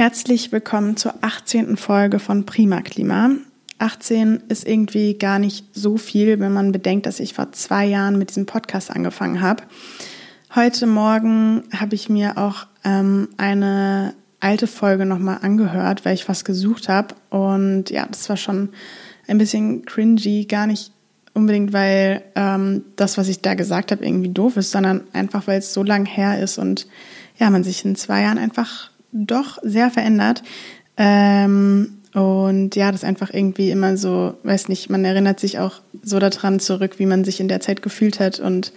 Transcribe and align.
Herzlich 0.00 0.50
willkommen 0.50 0.96
zur 0.96 1.12
18. 1.20 1.76
Folge 1.76 2.20
von 2.20 2.46
Prima 2.46 2.80
Klima. 2.80 3.32
18 3.80 4.44
ist 4.48 4.66
irgendwie 4.66 5.18
gar 5.18 5.38
nicht 5.38 5.66
so 5.74 5.98
viel, 5.98 6.40
wenn 6.40 6.54
man 6.54 6.72
bedenkt, 6.72 7.04
dass 7.04 7.20
ich 7.20 7.34
vor 7.34 7.52
zwei 7.52 7.84
Jahren 7.84 8.16
mit 8.16 8.30
diesem 8.30 8.46
Podcast 8.46 8.90
angefangen 8.90 9.42
habe. 9.42 9.62
Heute 10.54 10.86
Morgen 10.86 11.64
habe 11.76 11.96
ich 11.96 12.08
mir 12.08 12.38
auch 12.38 12.66
ähm, 12.82 13.28
eine 13.36 14.14
alte 14.40 14.66
Folge 14.66 15.04
nochmal 15.04 15.40
angehört, 15.42 16.06
weil 16.06 16.14
ich 16.14 16.30
was 16.30 16.46
gesucht 16.46 16.88
habe. 16.88 17.14
Und 17.28 17.90
ja, 17.90 18.06
das 18.06 18.26
war 18.30 18.38
schon 18.38 18.70
ein 19.28 19.36
bisschen 19.36 19.84
cringy, 19.84 20.46
gar 20.46 20.66
nicht 20.66 20.92
unbedingt, 21.34 21.74
weil 21.74 22.22
ähm, 22.36 22.86
das, 22.96 23.18
was 23.18 23.28
ich 23.28 23.42
da 23.42 23.52
gesagt 23.52 23.92
habe, 23.92 24.02
irgendwie 24.02 24.32
doof 24.32 24.56
ist, 24.56 24.70
sondern 24.70 25.02
einfach, 25.12 25.46
weil 25.46 25.58
es 25.58 25.74
so 25.74 25.82
lang 25.82 26.06
her 26.06 26.42
ist 26.42 26.56
und 26.56 26.86
ja, 27.36 27.50
man 27.50 27.64
sich 27.64 27.84
in 27.84 27.96
zwei 27.96 28.22
Jahren 28.22 28.38
einfach 28.38 28.89
doch 29.12 29.58
sehr 29.62 29.90
verändert. 29.90 30.42
Ähm, 30.96 31.98
und 32.12 32.74
ja, 32.74 32.90
das 32.90 33.04
einfach 33.04 33.32
irgendwie 33.32 33.70
immer 33.70 33.96
so, 33.96 34.34
weiß 34.42 34.68
nicht, 34.68 34.90
man 34.90 35.04
erinnert 35.04 35.38
sich 35.38 35.58
auch 35.58 35.80
so 36.02 36.18
daran 36.18 36.58
zurück, 36.58 36.98
wie 36.98 37.06
man 37.06 37.24
sich 37.24 37.40
in 37.40 37.48
der 37.48 37.60
Zeit 37.60 37.82
gefühlt 37.82 38.18
hat 38.18 38.40
und 38.40 38.72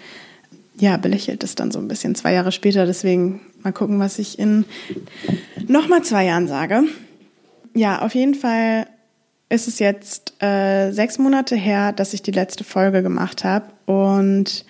ja, 0.78 0.98
belächelt 0.98 1.44
es 1.44 1.56
dann 1.56 1.72
so 1.72 1.80
ein 1.80 1.88
bisschen 1.88 2.16
zwei 2.16 2.34
Jahre 2.34 2.52
später. 2.52 2.86
Deswegen 2.86 3.42
mal 3.64 3.74
gucken, 3.74 4.00
was 4.00 4.20
ich 4.20 4.40
in 4.40 4.66
nochmal 5.68 6.04
zwei 6.04 6.26
Jahren 6.26 6.48
sage. 6.48 6.84
Ja, 7.74 8.02
auf 8.02 8.16
jeden 8.16 8.36
Fall 8.36 8.88
ist 9.50 9.68
es 9.68 9.80
jetzt 9.80 10.42
äh, 10.42 10.92
sechs 10.92 11.20
Monate 11.20 11.56
her, 11.56 11.92
dass 11.92 12.14
ich 12.14 12.22
die 12.24 12.32
letzte 12.32 12.64
Folge 12.64 13.04
gemacht 13.04 13.44
habe 13.44 13.66
und 13.86 14.66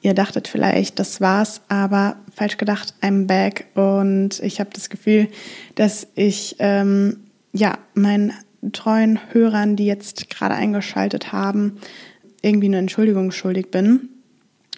ihr 0.00 0.14
dachtet 0.14 0.48
vielleicht, 0.48 0.98
das 0.98 1.20
war's, 1.20 1.60
aber 1.68 2.16
falsch 2.34 2.56
gedacht, 2.56 2.94
I'm 3.02 3.26
back 3.26 3.66
und 3.74 4.40
ich 4.40 4.60
habe 4.60 4.70
das 4.72 4.90
Gefühl, 4.90 5.28
dass 5.74 6.06
ich 6.14 6.56
ähm, 6.58 7.24
ja, 7.52 7.78
meinen 7.94 8.32
treuen 8.72 9.18
Hörern, 9.32 9.76
die 9.76 9.86
jetzt 9.86 10.30
gerade 10.30 10.54
eingeschaltet 10.54 11.32
haben, 11.32 11.78
irgendwie 12.42 12.66
eine 12.66 12.78
Entschuldigung 12.78 13.30
schuldig 13.30 13.70
bin 13.70 14.08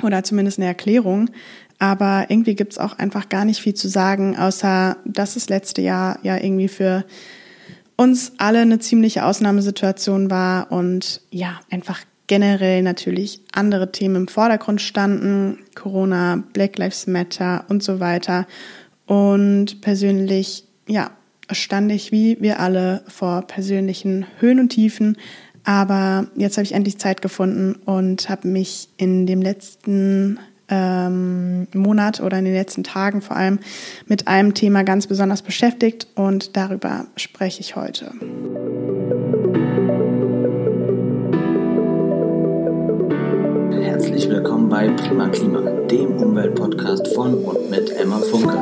oder 0.02 0.22
zumindest 0.24 0.58
eine 0.58 0.66
Erklärung. 0.66 1.30
Aber 1.78 2.26
irgendwie 2.28 2.54
gibt 2.54 2.72
es 2.72 2.78
auch 2.78 2.98
einfach 2.98 3.28
gar 3.28 3.44
nicht 3.44 3.60
viel 3.60 3.74
zu 3.74 3.88
sagen, 3.88 4.36
außer 4.36 4.98
dass 5.06 5.34
das 5.34 5.48
letzte 5.48 5.80
Jahr 5.80 6.18
ja 6.22 6.36
irgendwie 6.36 6.68
für 6.68 7.04
uns 7.96 8.32
alle 8.38 8.60
eine 8.60 8.78
ziemliche 8.78 9.24
Ausnahmesituation 9.24 10.30
war 10.30 10.72
und 10.72 11.22
ja, 11.30 11.60
einfach 11.70 12.00
generell 12.30 12.84
natürlich 12.84 13.40
andere 13.50 13.90
Themen 13.90 14.14
im 14.14 14.28
Vordergrund 14.28 14.80
standen, 14.80 15.58
Corona, 15.74 16.44
Black 16.52 16.78
Lives 16.78 17.08
Matter 17.08 17.64
und 17.68 17.82
so 17.82 17.98
weiter. 17.98 18.46
Und 19.04 19.80
persönlich, 19.80 20.62
ja, 20.86 21.10
stand 21.50 21.90
ich 21.90 22.12
wie 22.12 22.40
wir 22.40 22.60
alle 22.60 23.02
vor 23.08 23.42
persönlichen 23.42 24.26
Höhen 24.38 24.60
und 24.60 24.68
Tiefen. 24.68 25.16
Aber 25.64 26.28
jetzt 26.36 26.56
habe 26.56 26.64
ich 26.64 26.72
endlich 26.72 26.98
Zeit 26.98 27.20
gefunden 27.20 27.74
und 27.84 28.28
habe 28.28 28.46
mich 28.46 28.90
in 28.96 29.26
dem 29.26 29.42
letzten 29.42 30.38
ähm, 30.68 31.66
Monat 31.74 32.20
oder 32.20 32.38
in 32.38 32.44
den 32.44 32.54
letzten 32.54 32.84
Tagen 32.84 33.22
vor 33.22 33.36
allem 33.36 33.58
mit 34.06 34.28
einem 34.28 34.54
Thema 34.54 34.84
ganz 34.84 35.08
besonders 35.08 35.42
beschäftigt 35.42 36.06
und 36.14 36.56
darüber 36.56 37.06
spreche 37.16 37.58
ich 37.58 37.74
heute. 37.74 38.12
Willkommen 44.30 44.68
bei 44.68 44.88
Prima 44.90 45.28
Klima, 45.28 45.60
dem 45.60 46.16
Umweltpodcast 46.18 47.08
von 47.16 47.34
und 47.34 47.68
mit 47.68 47.90
Emma 47.90 48.16
Funke. 48.18 48.56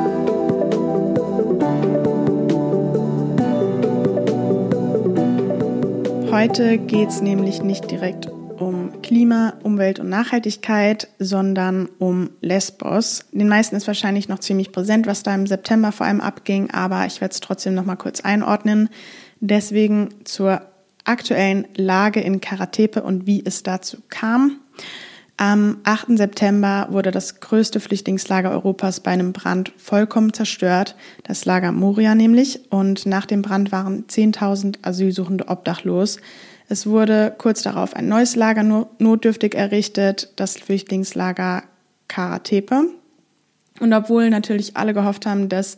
Heute 6.31 6.79
geht 6.79 7.09
es 7.09 7.21
nämlich 7.21 7.61
nicht 7.61 7.91
direkt 7.91 8.31
um 8.57 8.99
Klima, 9.03 9.53
Umwelt 9.61 9.99
und 9.99 10.09
Nachhaltigkeit, 10.09 11.07
sondern 11.19 11.87
um 11.99 12.31
Lesbos. 12.41 13.25
Den 13.31 13.47
meisten 13.47 13.75
ist 13.75 13.85
wahrscheinlich 13.85 14.27
noch 14.27 14.39
ziemlich 14.39 14.71
präsent, 14.71 15.05
was 15.05 15.21
da 15.21 15.35
im 15.35 15.45
September 15.45 15.91
vor 15.91 16.07
allem 16.07 16.19
abging, 16.19 16.71
aber 16.71 17.05
ich 17.05 17.21
werde 17.21 17.33
es 17.33 17.41
trotzdem 17.41 17.75
noch 17.75 17.85
mal 17.85 17.95
kurz 17.95 18.21
einordnen. 18.21 18.89
Deswegen 19.39 20.09
zur 20.23 20.63
aktuellen 21.03 21.67
Lage 21.75 22.21
in 22.21 22.41
Karatepe 22.41 23.03
und 23.03 23.27
wie 23.27 23.43
es 23.45 23.61
dazu 23.61 23.97
kam. 24.09 24.61
Am 25.41 25.77
8. 25.85 26.17
September 26.17 26.87
wurde 26.91 27.11
das 27.11 27.39
größte 27.39 27.79
Flüchtlingslager 27.79 28.51
Europas 28.51 28.99
bei 28.99 29.11
einem 29.11 29.31
Brand 29.31 29.71
vollkommen 29.77 30.33
zerstört, 30.33 30.97
das 31.23 31.45
Lager 31.45 31.71
Moria 31.71 32.13
nämlich, 32.13 32.69
und 32.71 33.05
nach 33.05 33.25
dem 33.25 33.41
Brand 33.41 33.71
waren 33.71 34.05
10.000 34.05 34.79
Asylsuchende 34.81 35.47
obdachlos. 35.47 36.17
Es 36.67 36.87
wurde 36.87 37.33
kurz 37.37 37.61
darauf 37.61 37.95
ein 37.95 38.09
neues 38.09 38.35
Lager 38.35 38.63
notdürftig 38.99 39.55
errichtet, 39.55 40.33
das 40.35 40.57
Flüchtlingslager 40.57 41.63
Karatepe. 42.09 42.89
Und 43.79 43.93
obwohl 43.93 44.29
natürlich 44.29 44.75
alle 44.75 44.93
gehofft 44.93 45.25
haben, 45.25 45.47
dass 45.47 45.77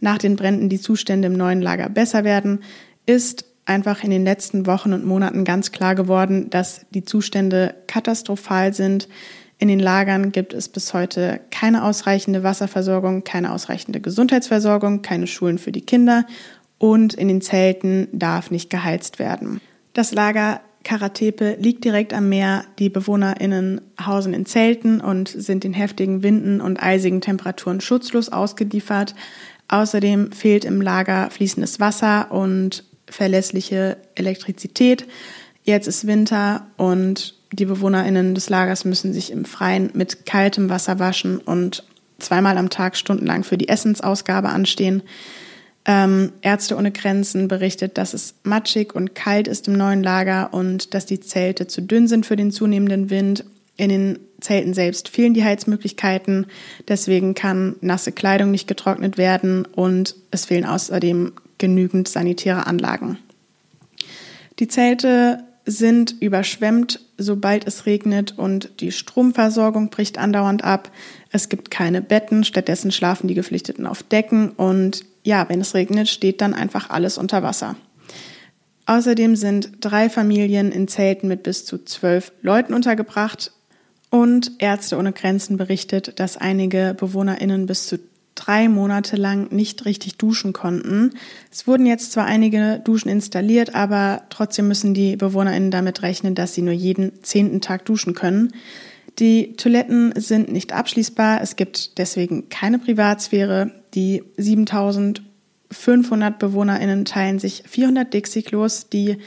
nach 0.00 0.16
den 0.16 0.36
Bränden 0.36 0.70
die 0.70 0.80
Zustände 0.80 1.26
im 1.26 1.36
neuen 1.36 1.60
Lager 1.60 1.90
besser 1.90 2.24
werden, 2.24 2.60
ist 3.04 3.44
einfach 3.64 4.02
in 4.02 4.10
den 4.10 4.24
letzten 4.24 4.66
Wochen 4.66 4.92
und 4.92 5.04
Monaten 5.04 5.44
ganz 5.44 5.72
klar 5.72 5.94
geworden, 5.94 6.50
dass 6.50 6.86
die 6.90 7.04
Zustände 7.04 7.74
katastrophal 7.86 8.74
sind. 8.74 9.08
In 9.58 9.68
den 9.68 9.78
Lagern 9.78 10.32
gibt 10.32 10.52
es 10.52 10.68
bis 10.68 10.92
heute 10.92 11.40
keine 11.50 11.84
ausreichende 11.84 12.42
Wasserversorgung, 12.42 13.22
keine 13.22 13.52
ausreichende 13.52 14.00
Gesundheitsversorgung, 14.00 15.02
keine 15.02 15.28
Schulen 15.28 15.58
für 15.58 15.70
die 15.70 15.82
Kinder 15.82 16.26
und 16.78 17.14
in 17.14 17.28
den 17.28 17.40
Zelten 17.40 18.08
darf 18.12 18.50
nicht 18.50 18.68
geheizt 18.68 19.20
werden. 19.20 19.60
Das 19.92 20.12
Lager 20.12 20.60
Karatepe 20.82 21.56
liegt 21.60 21.84
direkt 21.84 22.12
am 22.12 22.28
Meer. 22.28 22.64
Die 22.80 22.88
BewohnerInnen 22.88 23.80
hausen 24.04 24.34
in 24.34 24.46
Zelten 24.46 25.00
und 25.00 25.28
sind 25.28 25.62
den 25.62 25.74
heftigen 25.74 26.24
Winden 26.24 26.60
und 26.60 26.82
eisigen 26.82 27.20
Temperaturen 27.20 27.80
schutzlos 27.80 28.30
ausgeliefert. 28.30 29.14
Außerdem 29.68 30.32
fehlt 30.32 30.64
im 30.64 30.80
Lager 30.80 31.30
fließendes 31.30 31.78
Wasser 31.78 32.32
und 32.32 32.84
verlässliche 33.08 33.96
Elektrizität. 34.14 35.06
Jetzt 35.64 35.86
ist 35.86 36.06
Winter 36.06 36.66
und 36.76 37.34
die 37.52 37.66
BewohnerInnen 37.66 38.34
des 38.34 38.48
Lagers 38.48 38.84
müssen 38.84 39.12
sich 39.12 39.30
im 39.30 39.44
Freien 39.44 39.90
mit 39.94 40.26
kaltem 40.26 40.70
Wasser 40.70 40.98
waschen 40.98 41.38
und 41.38 41.84
zweimal 42.18 42.56
am 42.56 42.70
Tag 42.70 42.96
stundenlang 42.96 43.44
für 43.44 43.58
die 43.58 43.68
Essensausgabe 43.68 44.48
anstehen. 44.48 45.02
Ähm, 45.84 46.32
Ärzte 46.42 46.76
ohne 46.76 46.92
Grenzen 46.92 47.48
berichtet, 47.48 47.98
dass 47.98 48.14
es 48.14 48.34
matschig 48.44 48.94
und 48.94 49.14
kalt 49.14 49.48
ist 49.48 49.66
im 49.66 49.74
neuen 49.74 50.02
Lager 50.02 50.54
und 50.54 50.94
dass 50.94 51.06
die 51.06 51.20
Zelte 51.20 51.66
zu 51.66 51.82
dünn 51.82 52.06
sind 52.06 52.24
für 52.24 52.36
den 52.36 52.52
zunehmenden 52.52 53.10
Wind. 53.10 53.44
In 53.76 53.88
den 53.88 54.18
Zelten 54.40 54.74
selbst 54.74 55.08
fehlen 55.08 55.34
die 55.34 55.44
Heizmöglichkeiten, 55.44 56.46
deswegen 56.86 57.34
kann 57.34 57.76
nasse 57.80 58.12
Kleidung 58.12 58.50
nicht 58.50 58.68
getrocknet 58.68 59.18
werden 59.18 59.64
und 59.64 60.14
es 60.30 60.44
fehlen 60.44 60.66
außerdem 60.66 61.32
genügend 61.62 62.08
sanitäre 62.08 62.66
Anlagen. 62.66 63.18
Die 64.58 64.66
Zelte 64.66 65.44
sind 65.64 66.16
überschwemmt, 66.18 67.00
sobald 67.18 67.68
es 67.68 67.86
regnet 67.86 68.36
und 68.36 68.80
die 68.80 68.90
Stromversorgung 68.90 69.90
bricht 69.90 70.18
andauernd 70.18 70.64
ab. 70.64 70.90
Es 71.30 71.48
gibt 71.48 71.70
keine 71.70 72.02
Betten, 72.02 72.42
stattdessen 72.42 72.90
schlafen 72.90 73.28
die 73.28 73.34
Geflüchteten 73.34 73.86
auf 73.86 74.02
Decken 74.02 74.50
und 74.50 75.04
ja, 75.22 75.48
wenn 75.48 75.60
es 75.60 75.74
regnet, 75.74 76.08
steht 76.08 76.40
dann 76.40 76.52
einfach 76.52 76.90
alles 76.90 77.16
unter 77.16 77.44
Wasser. 77.44 77.76
Außerdem 78.86 79.36
sind 79.36 79.70
drei 79.80 80.10
Familien 80.10 80.72
in 80.72 80.88
Zelten 80.88 81.28
mit 81.28 81.44
bis 81.44 81.64
zu 81.64 81.84
zwölf 81.84 82.32
Leuten 82.42 82.74
untergebracht 82.74 83.52
und 84.10 84.50
Ärzte 84.58 84.98
ohne 84.98 85.12
Grenzen 85.12 85.58
berichtet, 85.58 86.18
dass 86.18 86.36
einige 86.36 86.96
BewohnerInnen 86.98 87.66
bis 87.66 87.86
zu 87.86 88.00
drei 88.44 88.68
Monate 88.68 89.16
lang 89.16 89.52
nicht 89.52 89.84
richtig 89.84 90.16
duschen 90.16 90.52
konnten. 90.52 91.12
Es 91.50 91.66
wurden 91.66 91.86
jetzt 91.86 92.12
zwar 92.12 92.26
einige 92.26 92.80
Duschen 92.84 93.08
installiert, 93.08 93.74
aber 93.74 94.22
trotzdem 94.30 94.68
müssen 94.68 94.94
die 94.94 95.16
BewohnerInnen 95.16 95.70
damit 95.70 96.02
rechnen, 96.02 96.34
dass 96.34 96.54
sie 96.54 96.62
nur 96.62 96.72
jeden 96.72 97.22
zehnten 97.22 97.60
Tag 97.60 97.84
duschen 97.84 98.14
können. 98.14 98.52
Die 99.18 99.54
Toiletten 99.56 100.14
sind 100.16 100.50
nicht 100.50 100.72
abschließbar. 100.72 101.40
Es 101.42 101.56
gibt 101.56 101.98
deswegen 101.98 102.48
keine 102.48 102.78
Privatsphäre. 102.78 103.72
Die 103.94 104.22
7500 104.38 106.38
BewohnerInnen 106.38 107.04
teilen 107.04 107.38
sich 107.38 107.62
400 107.66 108.12
Dixie-Klos, 108.12 108.88
die 108.88 109.18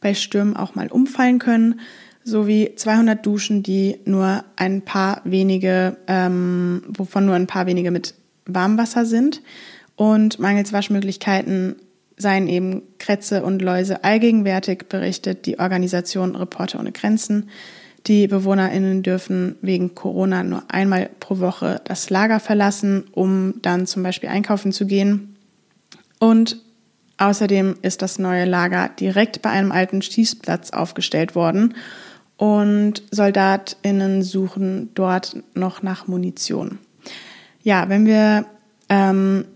bei 0.00 0.14
Stürmen 0.14 0.56
auch 0.56 0.74
mal 0.74 0.88
umfallen 0.88 1.38
können, 1.38 1.80
sowie 2.24 2.72
200 2.74 3.24
Duschen, 3.24 3.62
die 3.62 4.00
nur 4.04 4.44
ein 4.56 4.82
paar 4.82 5.20
wenige, 5.24 5.98
ähm, 6.06 6.82
wovon 6.88 7.26
nur 7.26 7.34
ein 7.34 7.46
paar 7.46 7.66
wenige 7.66 7.90
mit 7.90 8.14
Warmwasser 8.46 9.04
sind 9.04 9.42
und 9.96 10.38
mangels 10.38 10.72
Waschmöglichkeiten 10.72 11.76
seien 12.16 12.46
eben 12.46 12.82
Krätze 12.98 13.42
und 13.42 13.60
Läuse 13.60 14.04
allgegenwärtig, 14.04 14.88
berichtet 14.88 15.46
die 15.46 15.58
Organisation 15.58 16.36
Reporter 16.36 16.78
ohne 16.78 16.92
Grenzen. 16.92 17.48
Die 18.06 18.28
BewohnerInnen 18.28 19.02
dürfen 19.02 19.56
wegen 19.62 19.94
Corona 19.94 20.44
nur 20.44 20.62
einmal 20.68 21.10
pro 21.20 21.40
Woche 21.40 21.80
das 21.84 22.10
Lager 22.10 22.38
verlassen, 22.38 23.04
um 23.12 23.54
dann 23.62 23.86
zum 23.86 24.02
Beispiel 24.02 24.28
einkaufen 24.28 24.72
zu 24.72 24.86
gehen. 24.86 25.36
Und 26.20 26.60
Außerdem 27.16 27.76
ist 27.82 28.02
das 28.02 28.18
neue 28.18 28.44
Lager 28.44 28.88
direkt 28.88 29.42
bei 29.42 29.50
einem 29.50 29.70
alten 29.70 30.02
Schießplatz 30.02 30.70
aufgestellt 30.70 31.34
worden 31.34 31.74
und 32.36 33.02
Soldatinnen 33.10 34.22
suchen 34.22 34.90
dort 34.94 35.36
noch 35.54 35.82
nach 35.82 36.08
Munition. 36.08 36.78
Ja, 37.64 37.88
wenn 37.88 38.06
wir 38.06 38.46
ähm, 38.88 39.46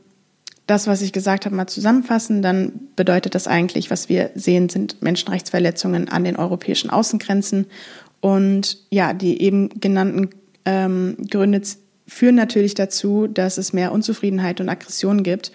das, 0.67 0.87
was 0.87 1.03
ich 1.03 1.13
gesagt 1.13 1.45
habe, 1.45 1.55
mal 1.55 1.67
zusammenfassen, 1.67 2.43
dann 2.43 2.73
bedeutet 2.97 3.35
das 3.35 3.47
eigentlich, 3.47 3.91
was 3.91 4.09
wir 4.09 4.31
sehen, 4.35 4.69
sind 4.69 5.01
Menschenrechtsverletzungen 5.03 6.09
an 6.09 6.25
den 6.25 6.37
europäischen 6.37 6.91
Außengrenzen. 6.91 7.67
Und 8.21 8.79
ja, 8.91 9.13
die 9.13 9.41
eben 9.41 9.81
genannten 9.81 10.31
ähm, 10.65 11.17
Gründe 11.31 11.63
führen 12.07 12.35
natürlich 12.35 12.75
dazu, 12.75 13.29
dass 13.29 13.59
es 13.59 13.73
mehr 13.73 13.93
Unzufriedenheit 13.93 14.61
und 14.61 14.69
Aggression 14.69 15.23
gibt. 15.23 15.53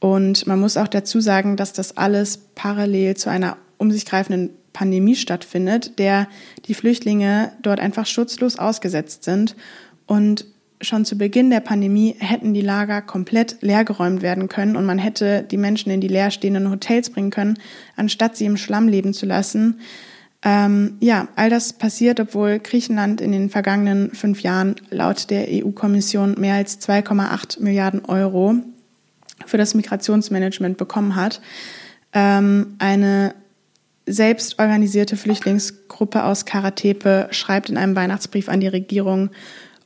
Und 0.00 0.46
man 0.46 0.60
muss 0.60 0.76
auch 0.76 0.88
dazu 0.88 1.20
sagen, 1.20 1.56
dass 1.56 1.72
das 1.72 1.96
alles 1.96 2.38
parallel 2.54 3.16
zu 3.16 3.30
einer 3.30 3.56
um 3.78 3.90
sich 3.90 4.04
greifenden 4.04 4.50
Pandemie 4.72 5.16
stattfindet, 5.16 5.98
der 5.98 6.28
die 6.66 6.74
Flüchtlinge 6.74 7.52
dort 7.62 7.80
einfach 7.80 8.06
schutzlos 8.06 8.58
ausgesetzt 8.58 9.24
sind. 9.24 9.56
Und 10.06 10.46
schon 10.84 11.04
zu 11.04 11.16
Beginn 11.16 11.50
der 11.50 11.60
Pandemie 11.60 12.16
hätten 12.18 12.54
die 12.54 12.60
Lager 12.60 13.02
komplett 13.02 13.58
leergeräumt 13.60 14.22
werden 14.22 14.48
können 14.48 14.76
und 14.76 14.86
man 14.86 14.98
hätte 14.98 15.42
die 15.42 15.56
Menschen 15.56 15.90
in 15.90 16.00
die 16.00 16.08
leerstehenden 16.08 16.70
Hotels 16.70 17.10
bringen 17.10 17.30
können, 17.30 17.58
anstatt 17.96 18.36
sie 18.36 18.44
im 18.44 18.56
Schlamm 18.56 18.88
leben 18.88 19.14
zu 19.14 19.26
lassen. 19.26 19.80
Ähm, 20.42 20.98
ja, 21.00 21.28
all 21.36 21.48
das 21.48 21.72
passiert, 21.72 22.20
obwohl 22.20 22.58
Griechenland 22.58 23.22
in 23.22 23.32
den 23.32 23.48
vergangenen 23.48 24.10
fünf 24.10 24.42
Jahren 24.42 24.76
laut 24.90 25.30
der 25.30 25.46
EU-Kommission 25.48 26.34
mehr 26.38 26.56
als 26.56 26.80
2,8 26.86 27.62
Milliarden 27.62 28.04
Euro 28.04 28.56
für 29.46 29.56
das 29.56 29.74
Migrationsmanagement 29.74 30.76
bekommen 30.76 31.16
hat. 31.16 31.40
Ähm, 32.12 32.76
eine 32.78 33.34
selbst 34.06 34.58
organisierte 34.58 35.16
Flüchtlingsgruppe 35.16 36.24
aus 36.24 36.44
Karatepe 36.44 37.28
schreibt 37.30 37.70
in 37.70 37.78
einem 37.78 37.96
Weihnachtsbrief 37.96 38.48
an 38.48 38.60
die 38.60 38.68
Regierung, 38.68 39.30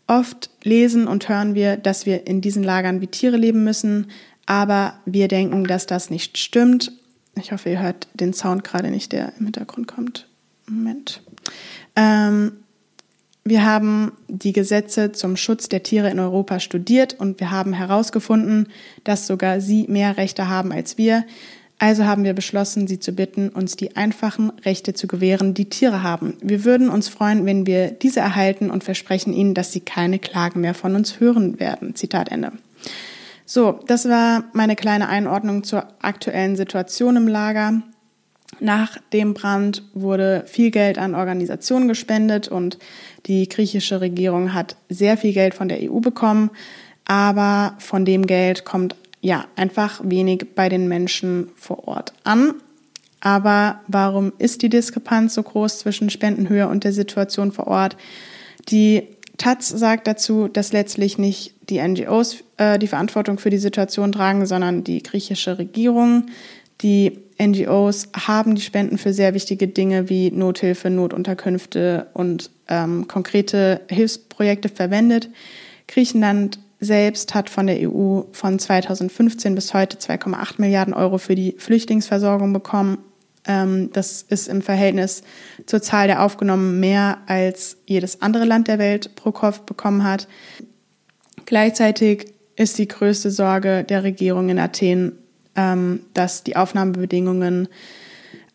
oft 0.09 0.51
lesen 0.65 1.07
und 1.07 1.29
hören 1.29 1.55
wir, 1.55 1.77
dass 1.77 2.07
wir 2.07 2.27
in 2.27 2.41
diesen 2.41 2.65
Lagern 2.65 3.01
wie 3.01 3.07
Tiere 3.07 3.37
leben 3.37 3.63
müssen, 3.63 4.09
aber 4.47 4.95
wir 5.05 5.29
denken, 5.29 5.65
dass 5.65 5.87
das 5.87 6.11
nicht 6.11 6.39
stimmt. 6.39 6.93
Ich 7.37 7.53
hoffe, 7.53 7.71
ihr 7.71 7.81
hört 7.81 8.09
den 8.15 8.33
Sound 8.33 8.65
gerade 8.65 8.91
nicht, 8.91 9.13
der 9.13 9.33
im 9.39 9.45
Hintergrund 9.45 9.87
kommt. 9.87 10.27
Moment. 10.67 11.23
Ähm, 11.95 12.53
wir 13.45 13.65
haben 13.65 14.13
die 14.29 14.53
Gesetze 14.53 15.13
zum 15.13 15.37
Schutz 15.37 15.69
der 15.69 15.83
Tiere 15.83 16.11
in 16.11 16.19
Europa 16.19 16.61
studiert 16.61 17.15
und 17.19 17.41
wir 17.41 17.51
haben 17.51 17.73
herausgefunden, 17.73 18.69
dass 19.05 19.27
sogar 19.27 19.61
sie 19.61 19.87
mehr 19.89 20.17
Rechte 20.17 20.49
haben 20.49 20.73
als 20.73 20.99
wir. 20.99 21.25
Also 21.81 22.07
haben 22.07 22.25
wir 22.25 22.35
beschlossen, 22.35 22.89
Sie 22.89 22.99
zu 22.99 23.13
bitten, 23.13 23.51
uns 23.51 23.77
die 23.77 23.97
einfachen 23.97 24.51
Rechte 24.65 24.95
zu 24.95 25.07
gewähren, 25.07 25.55
die 25.55 25.71
Tiere 25.71 26.03
haben. 26.03 26.37
Wir 26.43 26.65
würden 26.65 26.89
uns 26.89 27.09
freuen, 27.09 27.47
wenn 27.47 27.67
wir 27.67 27.93
diese 27.93 28.19
erhalten 28.19 28.71
und 28.71 28.83
versprechen 28.83 29.33
Ihnen, 29.33 29.55
dass 29.55 29.73
Sie 29.73 29.81
keine 29.81 30.19
Klagen 30.19 30.61
mehr 30.61 30.75
von 30.75 30.97
uns 30.97 31.21
hören 31.21 31.61
werden. 31.61 31.95
Zitat 31.95 32.31
Ende. 32.31 32.53
So, 33.47 33.79
das 33.87 34.09
war 34.09 34.45
meine 34.53 34.75
kleine 34.75 35.09
Einordnung 35.09 35.63
zur 35.63 35.87
aktuellen 36.03 36.57
Situation 36.57 37.17
im 37.17 37.29
Lager. 37.29 37.81
Nach 38.61 38.99
dem 39.13 39.35
Brand 39.35 39.85
wurde 39.95 40.45
viel 40.47 40.73
Geld 40.73 40.99
an 40.99 41.15
Organisationen 41.15 41.87
gespendet 41.87 42.49
und 42.49 42.79
die 43.27 43.49
griechische 43.49 44.01
Regierung 44.01 44.53
hat 44.53 44.77
sehr 44.89 45.17
viel 45.17 45.33
Geld 45.33 45.55
von 45.55 45.69
der 45.69 45.79
EU 45.81 46.01
bekommen, 46.01 46.51
aber 47.05 47.75
von 47.79 48.05
dem 48.05 48.27
Geld 48.27 48.65
kommt 48.65 48.97
ja, 49.21 49.47
einfach 49.57 50.01
wenig 50.05 50.47
bei 50.55 50.69
den 50.69 50.89
Menschen 50.89 51.49
vor 51.57 51.89
Ort 51.89 52.13
an. 52.25 52.55
Aber 53.21 53.81
warum 53.89 54.33
ist 54.39 54.63
die 54.63 54.69
Diskrepanz 54.69 55.35
so 55.35 55.43
groß 55.43 55.81
zwischen 55.81 56.09
Spendenhöhe 56.09 56.69
und 56.69 56.85
der 56.85 56.93
Situation 56.93 57.51
vor 57.51 57.67
Ort? 57.67 57.97
Die 58.69 59.09
Taz 59.39 59.69
sagt 59.69 60.07
dazu, 60.07 60.49
dass 60.49 60.73
letztlich 60.73 61.19
nicht 61.19 61.55
die 61.69 61.81
NGOs 61.81 62.45
äh, 62.57 62.79
die 62.79 62.87
Verantwortung 62.87 63.39
für 63.39 63.51
die 63.51 63.59
Situation 63.59 64.13
tragen, 64.13 64.47
sondern 64.47 64.85
die 64.85 65.03
griechische 65.03 65.59
Regierung. 65.59 66.27
Die 66.81 67.21
NGOs 67.41 68.09
haben 68.15 68.55
die 68.55 68.63
Spenden 68.63 68.99
für 68.99 69.13
sehr 69.13 69.35
wichtige 69.35 69.69
Dinge 69.69 70.09
wie 70.09 70.31
Nothilfe, 70.31 70.91
Notunterkünfte 70.91 72.09
und 72.15 72.51
ähm, 72.69 73.07
konkrete 73.09 73.81
Hilfsprojekte 73.89 74.69
verwendet. 74.69 75.29
Griechenland 75.87 76.59
selbst 76.81 77.35
hat 77.35 77.51
von 77.51 77.67
der 77.67 77.91
EU 77.91 78.23
von 78.33 78.59
2015 78.59 79.55
bis 79.55 79.75
heute 79.75 79.99
2,8 79.99 80.55
Milliarden 80.59 80.95
Euro 80.95 81.19
für 81.19 81.35
die 81.35 81.57
Flüchtlingsversorgung 81.59 82.53
bekommen. 82.53 82.99
Ähm, 83.47 83.91
das 83.93 84.23
ist 84.23 84.49
im 84.49 84.63
Verhältnis 84.63 85.23
zur 85.67 85.83
Zahl 85.83 86.07
der 86.07 86.23
Aufgenommen 86.23 86.79
mehr 86.79 87.19
als 87.27 87.79
jedes 87.87 88.23
andere 88.23 88.45
Land 88.45 88.69
der 88.69 88.79
Welt 88.79 89.15
pro 89.17 89.33
Kopf 89.33 89.61
bekommen 89.61 90.05
hat. 90.05 90.29
Gleichzeitig 91.47 92.35
ist 92.57 92.79
die 92.79 92.89
größte 92.89 93.31
Sorge 93.31 93.85
der 93.85 94.03
Regierung 94.05 94.49
in 94.49 94.59
Athen, 94.59 95.13
ähm, 95.57 96.01
dass 96.15 96.45
die 96.45 96.57
Aufnahmebedingungen 96.57 97.69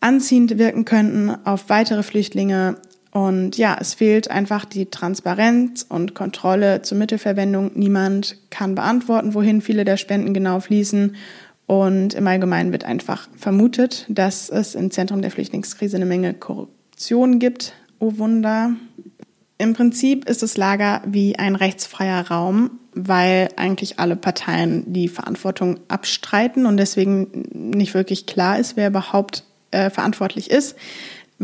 anziehend 0.00 0.58
wirken 0.58 0.84
könnten 0.84 1.30
auf 1.44 1.68
weitere 1.68 2.02
Flüchtlinge 2.02 2.76
und 3.14 3.56
ja, 3.56 3.76
es 3.80 3.94
fehlt 3.94 4.28
einfach 4.28 4.64
die 4.64 4.86
Transparenz 4.86 5.86
und 5.88 6.16
Kontrolle 6.16 6.82
zur 6.82 6.98
Mittelverwendung. 6.98 7.70
Niemand 7.76 8.38
kann 8.50 8.74
beantworten, 8.74 9.34
wohin 9.34 9.60
viele 9.60 9.84
der 9.84 9.96
Spenden 9.98 10.34
genau 10.34 10.58
fließen. 10.58 11.14
Und 11.66 12.14
im 12.14 12.26
Allgemeinen 12.26 12.72
wird 12.72 12.84
einfach 12.84 13.28
vermutet, 13.36 14.04
dass 14.08 14.48
es 14.48 14.74
im 14.74 14.90
Zentrum 14.90 15.22
der 15.22 15.30
Flüchtlingskrise 15.30 15.94
eine 15.94 16.06
Menge 16.06 16.34
Korruption 16.34 17.38
gibt. 17.38 17.74
Oh 18.00 18.18
Wunder. 18.18 18.72
Im 19.58 19.74
Prinzip 19.74 20.28
ist 20.28 20.42
das 20.42 20.56
Lager 20.56 21.00
wie 21.06 21.38
ein 21.38 21.54
rechtsfreier 21.54 22.26
Raum, 22.26 22.80
weil 22.94 23.48
eigentlich 23.54 24.00
alle 24.00 24.16
Parteien 24.16 24.92
die 24.92 25.06
Verantwortung 25.06 25.78
abstreiten 25.86 26.66
und 26.66 26.78
deswegen 26.78 27.44
nicht 27.52 27.94
wirklich 27.94 28.26
klar 28.26 28.58
ist, 28.58 28.76
wer 28.76 28.88
überhaupt 28.88 29.44
äh, 29.70 29.88
verantwortlich 29.88 30.50
ist 30.50 30.74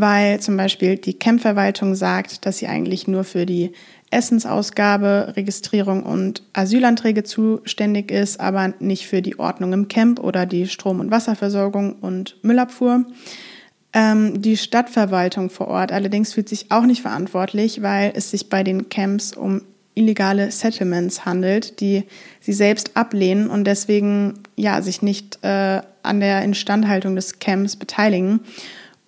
weil 0.01 0.41
zum 0.41 0.57
Beispiel 0.57 0.97
die 0.97 1.15
Campverwaltung 1.15 1.95
sagt, 1.95 2.47
dass 2.47 2.59
sie 2.59 2.67
eigentlich 2.67 3.07
nur 3.07 3.25
für 3.25 3.47
die 3.47 3.73
Essensausgabe, 4.11 5.35
Registrierung 5.37 6.03
und 6.03 6.43
Asylanträge 6.53 7.23
zuständig 7.23 8.11
ist, 8.11 8.41
aber 8.41 8.75
nicht 8.81 9.07
für 9.07 9.23
die 9.23 9.39
Ordnung 9.39 9.73
im 9.73 9.89
Camp 9.89 10.19
oder 10.19 10.47
die 10.47 10.67
Strom- 10.67 11.01
und 11.01 11.11
Wasserversorgung 11.11 11.95
und 12.01 12.37
Müllabfuhr. 12.43 13.05
Ähm, 13.93 14.41
die 14.41 14.57
Stadtverwaltung 14.57 15.51
vor 15.51 15.69
Ort 15.69 15.93
allerdings 15.93 16.33
fühlt 16.33 16.49
sich 16.49 16.71
auch 16.71 16.85
nicht 16.85 17.03
verantwortlich, 17.03 17.83
weil 17.83 18.13
es 18.15 18.31
sich 18.31 18.49
bei 18.49 18.63
den 18.63 18.89
Camps 18.89 19.33
um 19.33 19.63
illegale 19.95 20.51
Settlements 20.51 21.25
handelt, 21.25 21.81
die 21.81 22.05
sie 22.41 22.53
selbst 22.53 22.97
ablehnen 22.97 23.51
und 23.51 23.65
deswegen 23.65 24.35
ja 24.57 24.83
sich 24.83 25.03
nicht 25.03 25.39
äh, 25.43 25.83
an 26.03 26.21
der 26.21 26.43
Instandhaltung 26.43 27.17
des 27.17 27.39
Camps 27.39 27.77
beteiligen. 27.77 28.41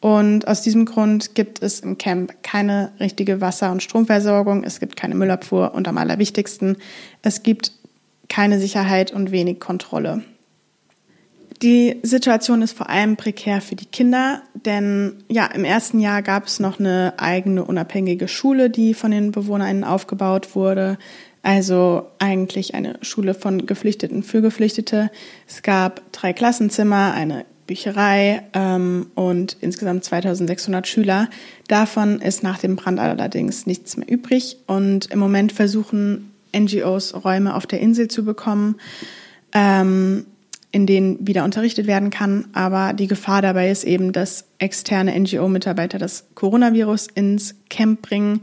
Und 0.02 0.49
aus 0.49 0.62
diesem 0.62 0.85
Grund 0.85 1.37
gibt 1.37 1.62
es 1.62 1.78
im 1.78 1.97
Camp 1.97 2.42
keine 2.42 2.90
richtige 2.99 3.40
Wasser- 3.40 3.71
und 3.71 3.85
Stromversorgung, 3.85 4.64
es 4.64 4.80
gibt 4.80 4.97
keine 4.97 5.14
Müllabfuhr 5.14 5.75
und 5.75 5.87
am 5.87 5.97
allerwichtigsten, 5.97 6.76
es 7.23 7.44
gibt 7.44 7.71
keine 8.28 8.59
Sicherheit 8.59 9.12
und 9.12 9.30
wenig 9.30 9.61
Kontrolle. 9.61 10.25
Die 11.62 12.00
Situation 12.02 12.62
ist 12.62 12.76
vor 12.76 12.90
allem 12.90 13.16
prekär 13.16 13.61
für 13.61 13.76
die 13.76 13.87
Kinder, 13.87 14.42
denn 14.66 15.23
ja, 15.28 15.47
im 15.47 15.64
ersten 15.64 16.00
Jahr 16.00 16.21
gab 16.21 16.49
es 16.49 16.59
noch 16.59 16.80
eine 16.80 17.14
eigene 17.18 17.64
unabhängige 17.64 18.26
Schule, 18.26 18.71
die 18.71 18.94
von 18.94 19.12
den 19.12 19.30
BewohnerInnen 19.30 19.85
aufgebaut 19.85 20.56
wurde. 20.56 20.99
Also 21.44 22.09
eigentlich 22.18 22.75
eine 22.75 22.99
Schule 23.02 23.35
von 23.35 23.66
Geflüchteten 23.66 24.25
für 24.25 24.42
Geflüchtete. 24.42 25.12
Es 25.47 25.62
gab 25.62 26.02
drei 26.11 26.32
Klassenzimmer, 26.32 27.12
eine 27.14 27.44
Bücherei 27.73 28.43
ähm, 28.52 29.07
und 29.14 29.57
insgesamt 29.62 30.05
2600 30.05 30.87
Schüler. 30.87 31.31
Davon 31.69 32.21
ist 32.21 32.43
nach 32.43 32.59
dem 32.59 32.76
Brand 32.76 33.00
allerdings 33.00 33.64
nichts 33.64 33.97
mehr 33.97 34.11
übrig 34.11 34.59
und 34.67 35.07
im 35.07 35.19
Moment 35.19 35.52
versuchen 35.52 36.31
NGOs 36.55 37.25
Räume 37.25 37.55
auf 37.55 37.67
der 37.67 37.81
Insel 37.81 38.09
zu 38.09 38.26
bekommen, 38.26 38.76
ähm, 39.55 40.26
in 40.71 40.87
denen 40.87 41.26
wieder 41.26 41.45
unterrichtet 41.45 41.87
werden 41.87 42.11
kann. 42.11 42.49
Aber 42.52 42.93
die 42.93 43.07
Gefahr 43.07 43.41
dabei 43.41 43.71
ist 43.71 43.85
eben, 43.85 44.12
dass 44.12 44.45
externe 44.59 45.19
NGO-Mitarbeiter 45.19 45.97
das 45.97 46.26
Coronavirus 46.35 47.07
ins 47.14 47.55
Camp 47.71 48.02
bringen. 48.02 48.43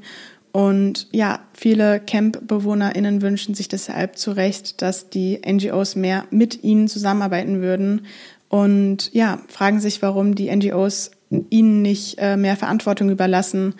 Und 0.51 1.07
ja, 1.11 1.41
viele 1.53 1.99
Camp-BewohnerInnen 1.99 3.21
wünschen 3.21 3.53
sich 3.53 3.67
deshalb 3.67 4.17
zu 4.17 4.31
Recht, 4.31 4.81
dass 4.81 5.11
die 5.11 5.39
NGOs 5.47 5.95
mehr 5.95 6.25
mit 6.31 6.63
ihnen 6.63 6.87
zusammenarbeiten 6.87 7.61
würden 7.61 8.07
und 8.49 9.13
ja, 9.13 9.39
fragen 9.47 9.79
sich, 9.79 10.01
warum 10.01 10.35
die 10.35 10.53
NGOs 10.53 11.11
ihnen 11.49 11.81
nicht 11.81 12.17
äh, 12.17 12.35
mehr 12.35 12.57
Verantwortung 12.57 13.09
überlassen, 13.09 13.75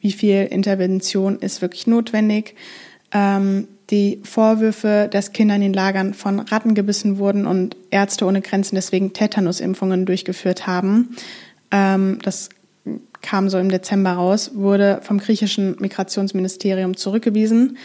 wie 0.00 0.12
viel 0.12 0.44
Intervention 0.44 1.38
ist 1.38 1.60
wirklich 1.60 1.86
notwendig. 1.86 2.54
Ähm, 3.12 3.68
die 3.90 4.20
Vorwürfe, 4.22 5.08
dass 5.10 5.32
Kinder 5.32 5.56
in 5.56 5.60
den 5.60 5.74
Lagern 5.74 6.14
von 6.14 6.40
Ratten 6.40 6.74
gebissen 6.74 7.18
wurden 7.18 7.46
und 7.46 7.76
Ärzte 7.90 8.24
ohne 8.24 8.40
Grenzen 8.40 8.76
deswegen 8.76 9.12
Tetanusimpfungen 9.12 10.06
durchgeführt 10.06 10.66
haben. 10.66 11.16
Ähm, 11.70 12.18
das 12.22 12.48
kam 13.20 13.48
so 13.48 13.58
im 13.58 13.70
Dezember 13.70 14.12
raus, 14.12 14.52
wurde 14.54 15.00
vom 15.02 15.18
griechischen 15.18 15.76
Migrationsministerium 15.78 16.96
zurückgewiesen. 16.96 17.76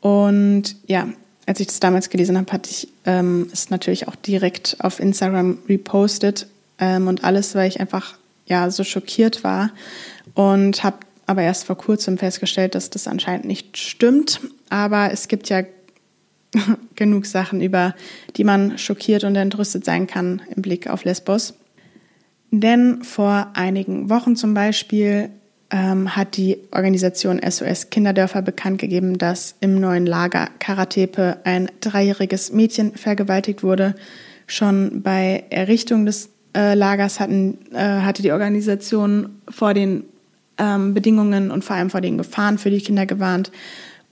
Und 0.00 0.76
ja, 0.86 1.08
als 1.46 1.60
ich 1.60 1.66
das 1.66 1.80
damals 1.80 2.10
gelesen 2.10 2.36
habe, 2.36 2.52
hatte 2.52 2.70
ich 2.70 2.88
ähm, 3.06 3.48
es 3.52 3.70
natürlich 3.70 4.08
auch 4.08 4.14
direkt 4.14 4.76
auf 4.80 5.00
Instagram 5.00 5.58
repostet 5.68 6.46
ähm, 6.78 7.08
und 7.08 7.24
alles, 7.24 7.54
weil 7.54 7.68
ich 7.68 7.80
einfach 7.80 8.14
ja 8.46 8.70
so 8.70 8.84
schockiert 8.84 9.44
war 9.44 9.70
und 10.34 10.82
habe 10.84 10.98
aber 11.26 11.42
erst 11.42 11.64
vor 11.64 11.76
kurzem 11.76 12.18
festgestellt, 12.18 12.74
dass 12.74 12.90
das 12.90 13.06
anscheinend 13.06 13.44
nicht 13.44 13.78
stimmt. 13.78 14.40
Aber 14.68 15.12
es 15.12 15.28
gibt 15.28 15.48
ja 15.48 15.62
genug 16.96 17.26
Sachen, 17.26 17.60
über 17.60 17.94
die 18.36 18.44
man 18.44 18.78
schockiert 18.78 19.22
und 19.22 19.36
entrüstet 19.36 19.84
sein 19.84 20.08
kann 20.08 20.42
im 20.54 20.62
Blick 20.62 20.88
auf 20.88 21.04
Lesbos. 21.04 21.54
Denn 22.50 23.04
vor 23.04 23.50
einigen 23.54 24.10
Wochen 24.10 24.34
zum 24.34 24.54
Beispiel 24.54 25.30
ähm, 25.70 26.16
hat 26.16 26.36
die 26.36 26.58
Organisation 26.72 27.40
SOS 27.48 27.90
Kinderdörfer 27.90 28.42
bekannt 28.42 28.78
gegeben, 28.78 29.18
dass 29.18 29.54
im 29.60 29.80
neuen 29.80 30.06
Lager 30.06 30.48
Karatepe 30.58 31.38
ein 31.44 31.70
dreijähriges 31.80 32.52
Mädchen 32.52 32.92
vergewaltigt 32.92 33.62
wurde. 33.62 33.94
Schon 34.46 35.02
bei 35.02 35.44
Errichtung 35.50 36.06
des 36.06 36.30
äh, 36.56 36.74
Lagers 36.74 37.20
hatten, 37.20 37.58
äh, 37.72 37.78
hatte 37.78 38.22
die 38.22 38.32
Organisation 38.32 39.40
vor 39.48 39.74
den 39.74 40.04
ähm, 40.58 40.92
Bedingungen 40.92 41.50
und 41.50 41.64
vor 41.64 41.76
allem 41.76 41.90
vor 41.90 42.00
den 42.00 42.18
Gefahren 42.18 42.58
für 42.58 42.70
die 42.70 42.80
Kinder 42.80 43.06
gewarnt. 43.06 43.52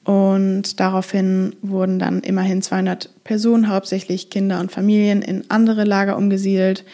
Und 0.04 0.80
daraufhin 0.80 1.56
wurden 1.60 1.98
dann 1.98 2.20
immerhin 2.20 2.62
200 2.62 3.10
Personen, 3.24 3.68
hauptsächlich 3.68 4.30
Kinder 4.30 4.60
und 4.60 4.72
Familien, 4.72 5.20
in 5.20 5.44
andere 5.50 5.84
Lager 5.84 6.16
umgesiedelt, 6.16 6.84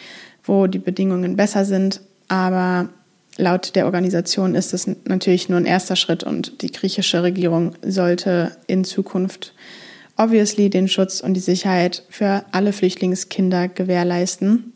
wo 0.43 0.67
die 0.67 0.79
Bedingungen 0.79 1.37
besser 1.37 1.63
sind. 1.63 2.01
Aber 2.27 2.89
laut 3.37 3.75
der 3.75 3.85
Organisation 3.85 4.55
ist 4.55 4.73
es 4.73 4.87
natürlich 5.05 5.49
nur 5.49 5.59
ein 5.59 5.65
erster 5.65 5.95
Schritt 5.95 6.23
und 6.23 6.61
die 6.61 6.71
griechische 6.71 7.23
Regierung 7.23 7.73
sollte 7.85 8.55
in 8.67 8.83
Zukunft 8.83 9.53
obviously 10.17 10.69
den 10.69 10.87
Schutz 10.87 11.19
und 11.19 11.33
die 11.33 11.41
Sicherheit 11.41 12.03
für 12.09 12.45
alle 12.51 12.71
Flüchtlingskinder 12.71 13.67
gewährleisten. 13.67 14.71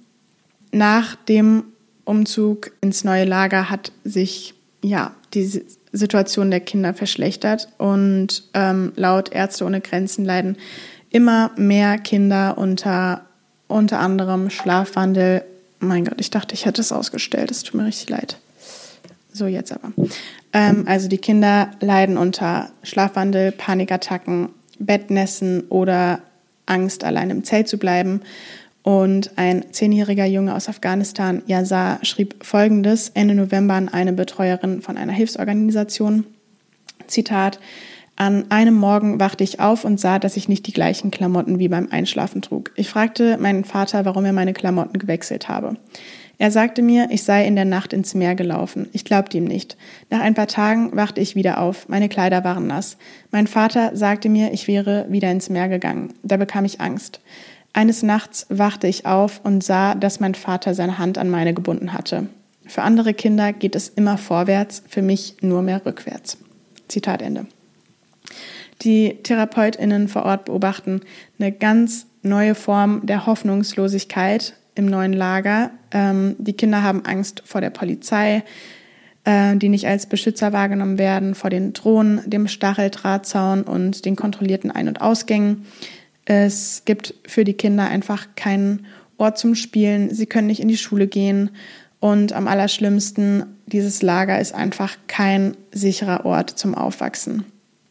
Nach 0.72 1.16
dem 1.16 1.64
Umzug 2.04 2.72
ins 2.82 3.04
neue 3.04 3.26
Lager 3.26 3.70
hat 3.70 3.92
sich 4.04 4.54
ja 4.84 5.16
die 5.34 5.64
Situation 5.92 6.52
der 6.52 6.60
Kinder 6.60 6.94
verschlechtert 6.94 7.70
und 7.78 8.44
ähm, 8.54 8.92
laut 8.96 9.32
Ärzte 9.32 9.66
ohne 9.66 9.82
Grenzen 9.82 10.26
leiden 10.26 10.58
immer 11.12 11.52
mehr 11.56 11.98
Kinder 11.98 12.58
unter 12.58 13.26
unter 13.70 14.00
anderem 14.00 14.50
Schlafwandel. 14.50 15.44
Mein 15.80 16.04
Gott, 16.04 16.20
ich 16.20 16.32
dachte, 16.32 16.54
ich 16.54 16.66
hätte 16.66 16.82
es 16.82 16.92
ausgestellt. 16.92 17.52
Es 17.52 17.64
tut 17.64 17.76
mir 17.76 17.86
richtig 17.86 18.10
leid. 18.10 18.38
So 19.40 19.48
jetzt 19.48 19.72
aber. 19.72 19.94
Ähm, 20.52 20.84
also 20.86 21.08
die 21.08 21.18
Kinder 21.18 21.72
leiden 21.80 22.18
unter 22.18 22.72
Schlafwandel, 22.84 23.54
Panikattacken, 23.54 24.50
Bettnässen 24.80 25.62
oder 25.70 26.20
Angst, 26.66 27.06
allein 27.06 27.30
im 27.30 27.46
Zelt 27.46 27.70
zu 27.70 27.78
bleiben. 27.78 28.20
Und 28.84 29.32
ein 29.38 29.72
zehnjähriger 29.72 30.26
Junge 30.26 30.54
aus 30.56 30.68
Afghanistan, 30.68 31.42
Yazar, 31.48 32.00
schrieb 32.04 32.44
Folgendes 32.44 33.12
Ende 33.14 33.34
November 33.34 33.76
an 33.76 33.88
eine 33.88 34.12
Betreuerin 34.12 34.82
von 34.82 34.98
einer 34.98 35.14
Hilfsorganisation. 35.14 36.26
Zitat, 37.08 37.60
an 38.18 38.52
einem 38.52 38.76
Morgen 38.76 39.22
wachte 39.22 39.46
ich 39.46 39.62
auf 39.62 39.86
und 39.86 40.02
sah, 40.02 40.20
dass 40.20 40.36
ich 40.36 40.50
nicht 40.50 40.68
die 40.68 40.74
gleichen 40.74 41.12
Klamotten 41.12 41.60
wie 41.60 41.70
beim 41.70 41.88
Einschlafen 41.92 42.42
trug. 42.42 42.72
Ich 42.76 42.90
fragte 42.90 43.38
meinen 43.38 43.64
Vater, 43.64 44.04
warum 44.04 44.26
er 44.26 44.34
meine 44.34 44.54
Klamotten 44.54 45.00
gewechselt 45.00 45.48
habe. 45.48 45.78
Er 46.42 46.52
sagte 46.52 46.82
mir, 46.82 47.10
ich 47.12 47.24
sei 47.24 47.46
in 47.46 47.58
der 47.58 47.66
Nacht 47.66 47.92
ins 47.92 48.16
Meer 48.16 48.34
gelaufen. 48.34 48.88
Ich 48.94 49.04
glaubte 49.04 49.38
ihm 49.38 49.44
nicht. 49.44 49.76
Nach 50.10 50.22
ein 50.22 50.36
paar 50.36 50.48
Tagen 50.48 50.96
wachte 50.96 51.20
ich 51.20 51.36
wieder 51.36 51.60
auf. 51.60 51.90
Meine 51.90 52.08
Kleider 52.08 52.46
waren 52.46 52.66
nass. 52.66 52.96
Mein 53.30 53.46
Vater 53.46 53.92
sagte 53.94 54.30
mir, 54.30 54.54
ich 54.54 54.66
wäre 54.70 55.06
wieder 55.10 55.30
ins 55.30 55.50
Meer 55.50 55.68
gegangen. 55.68 56.14
Da 56.24 56.38
bekam 56.38 56.64
ich 56.64 56.80
Angst. 56.80 57.20
Eines 57.74 58.04
Nachts 58.04 58.46
wachte 58.48 58.88
ich 58.88 59.06
auf 59.06 59.42
und 59.44 59.66
sah, 59.66 59.96
dass 59.96 60.22
mein 60.22 60.34
Vater 60.34 60.74
seine 60.74 60.98
Hand 60.98 61.18
an 61.18 61.30
meine 61.30 61.54
gebunden 61.54 61.92
hatte. 61.92 62.30
Für 62.66 62.84
andere 62.84 63.14
Kinder 63.14 63.52
geht 63.52 63.76
es 63.76 63.90
immer 63.90 64.18
vorwärts, 64.18 64.82
für 64.88 65.02
mich 65.02 65.36
nur 65.42 65.62
mehr 65.62 65.86
rückwärts. 65.86 66.38
Zitat 66.88 67.22
Ende. 67.22 67.48
Die 68.82 69.18
Therapeutinnen 69.24 70.08
vor 70.08 70.24
Ort 70.24 70.46
beobachten 70.46 71.02
eine 71.38 71.52
ganz 71.52 72.06
neue 72.22 72.56
Form 72.56 73.06
der 73.06 73.26
Hoffnungslosigkeit 73.26 74.54
im 74.76 74.86
neuen 74.86 75.14
Lager. 75.14 75.72
Ähm, 75.92 76.36
die 76.38 76.54
Kinder 76.54 76.84
haben 76.84 77.06
Angst 77.06 77.44
vor 77.46 77.62
der 77.62 77.70
Polizei, 77.70 78.44
äh, 79.24 79.56
die 79.56 79.70
nicht 79.70 79.88
als 79.88 80.08
Beschützer 80.08 80.54
wahrgenommen 80.54 80.98
werden, 80.98 81.36
vor 81.36 81.50
den 81.50 81.74
Drohnen, 81.74 82.22
dem 82.30 82.48
Stacheldrahtzaun 82.48 83.64
und 83.64 84.06
den 84.06 84.16
kontrollierten 84.16 84.72
Ein- 84.72 84.88
und 84.88 85.02
Ausgängen. 85.02 85.66
Es 86.26 86.84
gibt 86.86 87.16
für 87.28 87.44
die 87.44 87.54
Kinder 87.54 87.88
einfach 87.88 88.28
keinen 88.36 88.86
Ort 89.18 89.38
zum 89.38 89.56
Spielen. 89.56 90.14
Sie 90.14 90.26
können 90.26 90.48
nicht 90.48 90.62
in 90.62 90.68
die 90.68 90.78
Schule 90.78 91.08
gehen. 91.08 91.52
Und 92.00 92.34
am 92.34 92.48
allerschlimmsten, 92.48 93.46
dieses 93.66 94.02
Lager 94.02 94.40
ist 94.40 94.54
einfach 94.54 94.96
kein 95.08 95.58
sicherer 95.72 96.26
Ort 96.26 96.52
zum 96.52 96.76
Aufwachsen. 96.76 97.46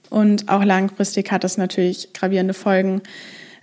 Und 0.09 0.49
auch 0.49 0.65
langfristig 0.65 1.31
hat 1.31 1.45
das 1.45 1.59
natürlich 1.59 2.13
gravierende 2.15 2.55
Folgen 2.55 3.03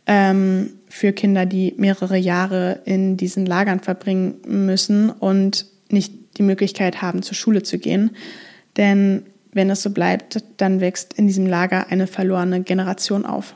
ähm, 0.05 0.73
für 0.95 1.11
Kinder, 1.11 1.45
die 1.45 1.73
mehrere 1.75 2.15
Jahre 2.15 2.79
in 2.85 3.17
diesen 3.17 3.45
Lagern 3.45 3.81
verbringen 3.81 4.35
müssen 4.47 5.09
und 5.09 5.65
nicht 5.89 6.13
die 6.37 6.41
Möglichkeit 6.41 7.01
haben, 7.01 7.21
zur 7.21 7.35
Schule 7.35 7.63
zu 7.63 7.79
gehen. 7.79 8.11
Denn 8.77 9.25
wenn 9.51 9.69
es 9.69 9.81
so 9.81 9.89
bleibt, 9.89 10.41
dann 10.55 10.79
wächst 10.79 11.13
in 11.15 11.27
diesem 11.27 11.47
Lager 11.47 11.87
eine 11.89 12.07
verlorene 12.07 12.61
Generation 12.61 13.25
auf. 13.25 13.55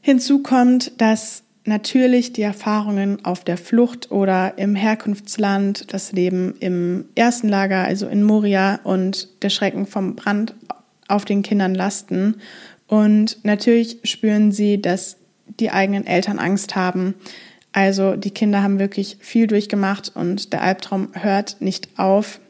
Hinzu 0.00 0.44
kommt, 0.44 1.00
dass 1.00 1.42
natürlich 1.64 2.32
die 2.32 2.42
Erfahrungen 2.42 3.24
auf 3.24 3.42
der 3.42 3.56
Flucht 3.56 4.12
oder 4.12 4.56
im 4.58 4.76
Herkunftsland, 4.76 5.92
das 5.92 6.12
Leben 6.12 6.54
im 6.60 7.06
ersten 7.16 7.48
Lager, 7.48 7.82
also 7.82 8.06
in 8.06 8.22
Moria 8.22 8.78
und 8.84 9.42
der 9.42 9.50
Schrecken 9.50 9.86
vom 9.86 10.14
Brand 10.14 10.54
auf 11.08 11.24
den 11.24 11.42
Kindern 11.42 11.74
lasten. 11.74 12.36
Und 12.86 13.38
natürlich 13.42 13.98
spüren 14.04 14.52
sie, 14.52 14.80
dass 14.80 15.16
die 15.60 15.70
eigenen 15.70 16.06
Eltern 16.06 16.38
Angst 16.38 16.76
haben. 16.76 17.14
Also 17.72 18.16
die 18.16 18.30
Kinder 18.30 18.62
haben 18.62 18.78
wirklich 18.78 19.16
viel 19.20 19.46
durchgemacht 19.46 20.12
und 20.14 20.52
der 20.52 20.62
Albtraum 20.62 21.08
hört 21.14 21.56
nicht 21.60 21.88
auf. 21.96 22.40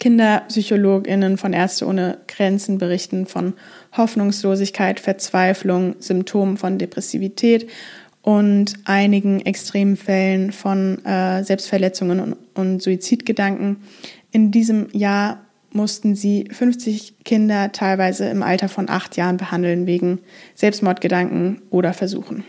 Kinderpsychologinnen 0.00 1.38
von 1.38 1.52
Ärzte 1.52 1.86
ohne 1.86 2.18
Grenzen 2.26 2.78
berichten 2.78 3.26
von 3.26 3.52
Hoffnungslosigkeit, 3.96 4.98
Verzweiflung, 4.98 5.96
Symptomen 6.00 6.56
von 6.56 6.78
Depressivität 6.78 7.68
und 8.22 8.74
einigen 8.84 9.44
extremen 9.44 9.96
Fällen 9.96 10.52
von 10.52 11.04
äh, 11.04 11.44
Selbstverletzungen 11.44 12.20
und, 12.20 12.36
und 12.54 12.82
Suizidgedanken. 12.82 13.76
In 14.30 14.50
diesem 14.50 14.88
Jahr 14.92 15.41
mussten 15.72 16.14
sie 16.14 16.48
50 16.50 17.24
Kinder 17.24 17.72
teilweise 17.72 18.28
im 18.28 18.42
Alter 18.42 18.68
von 18.68 18.88
acht 18.88 19.16
Jahren 19.16 19.36
behandeln 19.36 19.86
wegen 19.86 20.20
Selbstmordgedanken 20.54 21.62
oder 21.70 21.92
Versuchen. 21.92 22.44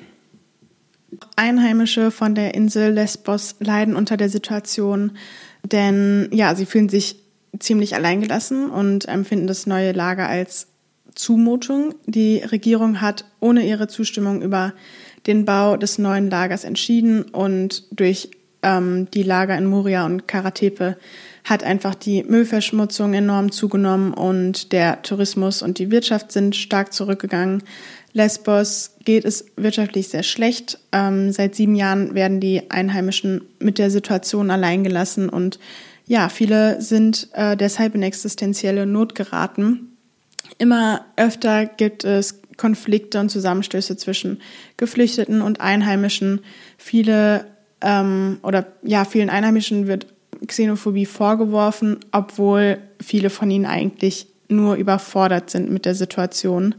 Einheimische 1.36 2.12
von 2.12 2.36
der 2.36 2.54
Insel 2.54 2.94
Lesbos 2.94 3.56
leiden 3.60 3.96
unter 3.96 4.18
der 4.18 4.30
Situation, 4.30 5.12
denn 5.64 6.30
ja, 6.32 6.56
sie 6.56 6.66
fühlen 6.66 6.90
sich 6.90 7.24
ziemlich 7.60 7.96
alleingelassen 7.96 8.70
und 8.70 9.08
empfinden 9.08 9.48
das 9.48 9.68
neue 9.68 9.92
Lager 9.92 10.28
als 10.28 10.68
Zumutung. 11.16 11.94
Die 12.08 12.40
Regierung 12.40 13.02
hat 13.02 13.26
ohne 13.40 13.66
ihre 13.66 13.88
Zustimmung 13.88 14.42
über 14.42 14.74
den 15.28 15.46
Bau 15.46 15.78
des 15.78 16.00
neuen 16.00 16.30
Lagers 16.30 16.64
entschieden 16.64 17.24
und 17.24 17.86
durch 17.92 18.32
ähm, 18.64 19.08
die 19.14 19.24
Lager 19.24 19.58
in 19.58 19.66
Moria 19.66 20.06
und 20.06 20.28
Karatepe 20.28 20.98
hat 21.44 21.64
einfach 21.64 21.96
die 21.96 22.24
Müllverschmutzung 22.24 23.14
enorm 23.14 23.52
zugenommen 23.52 24.14
und 24.14 24.72
der 24.72 25.02
Tourismus 25.02 25.62
und 25.62 25.78
die 25.78 25.92
Wirtschaft 25.92 26.32
sind 26.32 26.56
stark 26.56 26.94
zurückgegangen. 26.94 27.64
Lesbos 28.14 28.96
geht 29.04 29.26
es 29.26 29.46
wirtschaftlich 29.58 30.08
sehr 30.08 30.24
schlecht. 30.24 30.80
Ähm, 30.92 31.32
seit 31.32 31.56
sieben 31.56 31.76
Jahren 31.76 32.16
werden 32.16 32.40
die 32.40 32.70
Einheimischen 32.72 33.42
mit 33.60 33.78
der 33.78 33.90
Situation 33.90 34.52
alleingelassen 34.52 35.30
und 35.30 35.60
ja, 36.06 36.30
viele 36.30 36.82
sind 36.82 37.30
äh, 37.34 37.56
deshalb 37.56 37.96
in 37.96 38.04
existenzielle 38.04 38.86
Not 38.86 39.16
geraten. 39.16 39.98
Immer 40.58 41.06
öfter 41.16 41.66
gibt 41.66 42.04
es 42.04 42.42
Konflikte 42.58 43.20
und 43.20 43.30
Zusammenstöße 43.30 43.98
zwischen 43.98 44.42
Geflüchteten 44.78 45.42
und 45.42 45.62
Einheimischen. 45.62 46.42
Viele 46.78 47.46
ähm, 47.82 48.40
oder 48.44 48.68
ja, 48.84 49.06
vielen 49.06 49.30
Einheimischen 49.30 49.88
wird 49.88 50.08
Xenophobie 50.46 51.06
vorgeworfen, 51.06 52.00
obwohl 52.12 52.80
viele 53.02 53.30
von 53.30 53.50
ihnen 53.50 53.66
eigentlich 53.66 54.28
nur 54.50 54.76
überfordert 54.76 55.50
sind 55.50 55.72
mit 55.72 55.86
der 55.86 55.96
Situation. 55.96 56.76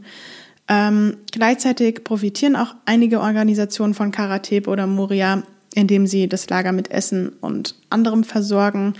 Ähm, 0.67 1.17
gleichzeitig 1.31 2.03
profitieren 2.03 2.55
auch 2.55 2.73
einige 2.85 3.19
Organisationen 3.19 3.93
von 3.93 4.11
Karatep 4.11 4.67
oder 4.67 4.87
Moria, 4.87 5.43
indem 5.73 6.07
sie 6.07 6.27
das 6.27 6.49
Lager 6.49 6.71
mit 6.71 6.89
Essen 6.89 7.29
und 7.41 7.75
anderem 7.89 8.23
versorgen. 8.23 8.93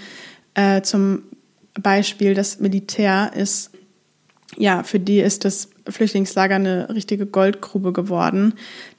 Äh, 0.54 0.82
zum 0.82 1.24
Beispiel 1.82 2.34
das 2.34 2.60
Militär 2.60 3.32
ist, 3.36 3.72
ja, 4.58 4.84
für 4.84 5.00
die 5.00 5.20
ist 5.20 5.46
das 5.46 5.70
Flüchtlingslager 5.88 6.56
eine 6.56 6.90
richtige 6.90 7.26
Goldgrube 7.26 7.94
geworden, 7.94 8.54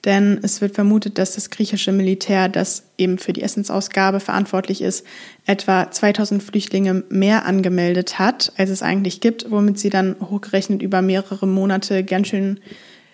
denn 0.04 0.38
es 0.42 0.60
wird 0.60 0.74
vermutet, 0.74 1.18
dass 1.18 1.34
das 1.34 1.50
griechische 1.50 1.92
Militär, 1.92 2.48
das 2.48 2.84
eben 2.98 3.18
für 3.18 3.32
die 3.32 3.42
Essensausgabe 3.42 4.20
verantwortlich 4.20 4.82
ist, 4.82 5.06
etwa 5.46 5.90
2000 5.90 6.42
Flüchtlinge 6.42 7.04
mehr 7.08 7.46
angemeldet 7.46 8.18
hat, 8.18 8.52
als 8.56 8.70
es 8.70 8.82
eigentlich 8.82 9.20
gibt, 9.20 9.50
womit 9.50 9.78
sie 9.78 9.90
dann 9.90 10.16
hochgerechnet 10.20 10.82
über 10.82 11.02
mehrere 11.02 11.46
Monate 11.46 12.04
ganz 12.04 12.28
schön 12.28 12.60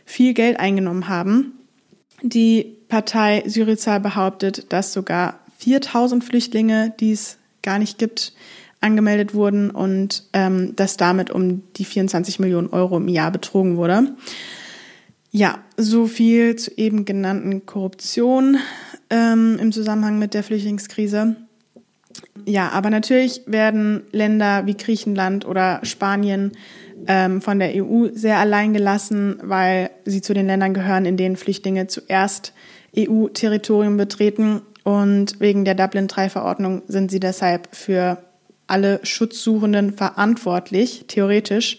viel 0.05 0.35
Geld 0.35 0.61
eingenommen 0.61 1.09
haben. 1.09 1.53
Die 2.23 2.77
Partei 2.89 3.43
Syriza 3.47 3.99
behauptet, 3.99 4.73
dass 4.73 4.93
sogar 4.93 5.41
4000 5.59 6.23
Flüchtlinge, 6.23 6.93
die 7.01 7.13
es 7.13 7.39
gar 7.63 7.79
nicht 7.79 7.99
gibt, 7.99 8.33
angemeldet 8.83 9.35
wurden 9.35 9.71
und 9.71 10.25
ähm, 10.33 10.75
dass 10.77 10.97
damit 10.97 11.31
um 11.31 11.63
die 11.77 11.85
24 11.85 12.39
Millionen 12.39 12.69
Euro 12.69 12.97
im 12.97 13.09
Jahr 13.09 13.31
betrogen 13.31 13.77
wurde. 13.77 14.15
Ja, 15.31 15.61
so 15.77 16.07
viel 16.07 16.57
zu 16.57 16.77
eben 16.77 17.05
genannten 17.05 17.65
Korruption 17.65 18.59
ähm, 19.09 19.59
im 19.61 19.73
Zusammenhang 19.73 20.19
mit 20.19 20.35
der 20.35 20.43
Flüchtlingskrise. 20.43 21.37
Ja, 22.45 22.71
aber 22.71 22.91
natürlich 22.91 23.43
werden 23.47 24.03
Länder 24.13 24.67
wie 24.67 24.77
Griechenland 24.77 25.47
oder 25.47 25.81
Spanien 25.85 26.53
ähm, 27.07 27.41
von 27.41 27.59
der 27.59 27.73
EU 27.75 28.09
sehr 28.13 28.39
allein 28.39 28.73
gelassen, 28.73 29.39
weil 29.43 29.91
sie 30.05 30.21
zu 30.21 30.35
den 30.35 30.47
Ländern 30.47 30.75
gehören, 30.75 31.07
in 31.07 31.17
denen 31.17 31.37
Flüchtlinge 31.37 31.87
zuerst 31.87 32.53
EU-Territorium 32.97 33.97
betreten. 33.97 34.63
Und 34.85 35.41
wegen 35.41 35.65
der 35.65 35.75
Dublin-3-Verordnung 35.75 36.83
sind 36.89 37.11
sie 37.11 37.21
deshalb 37.21 37.75
für 37.75 38.19
alle 38.73 39.01
Schutzsuchenden 39.05 39.93
verantwortlich, 39.93 41.05
theoretisch. 41.07 41.79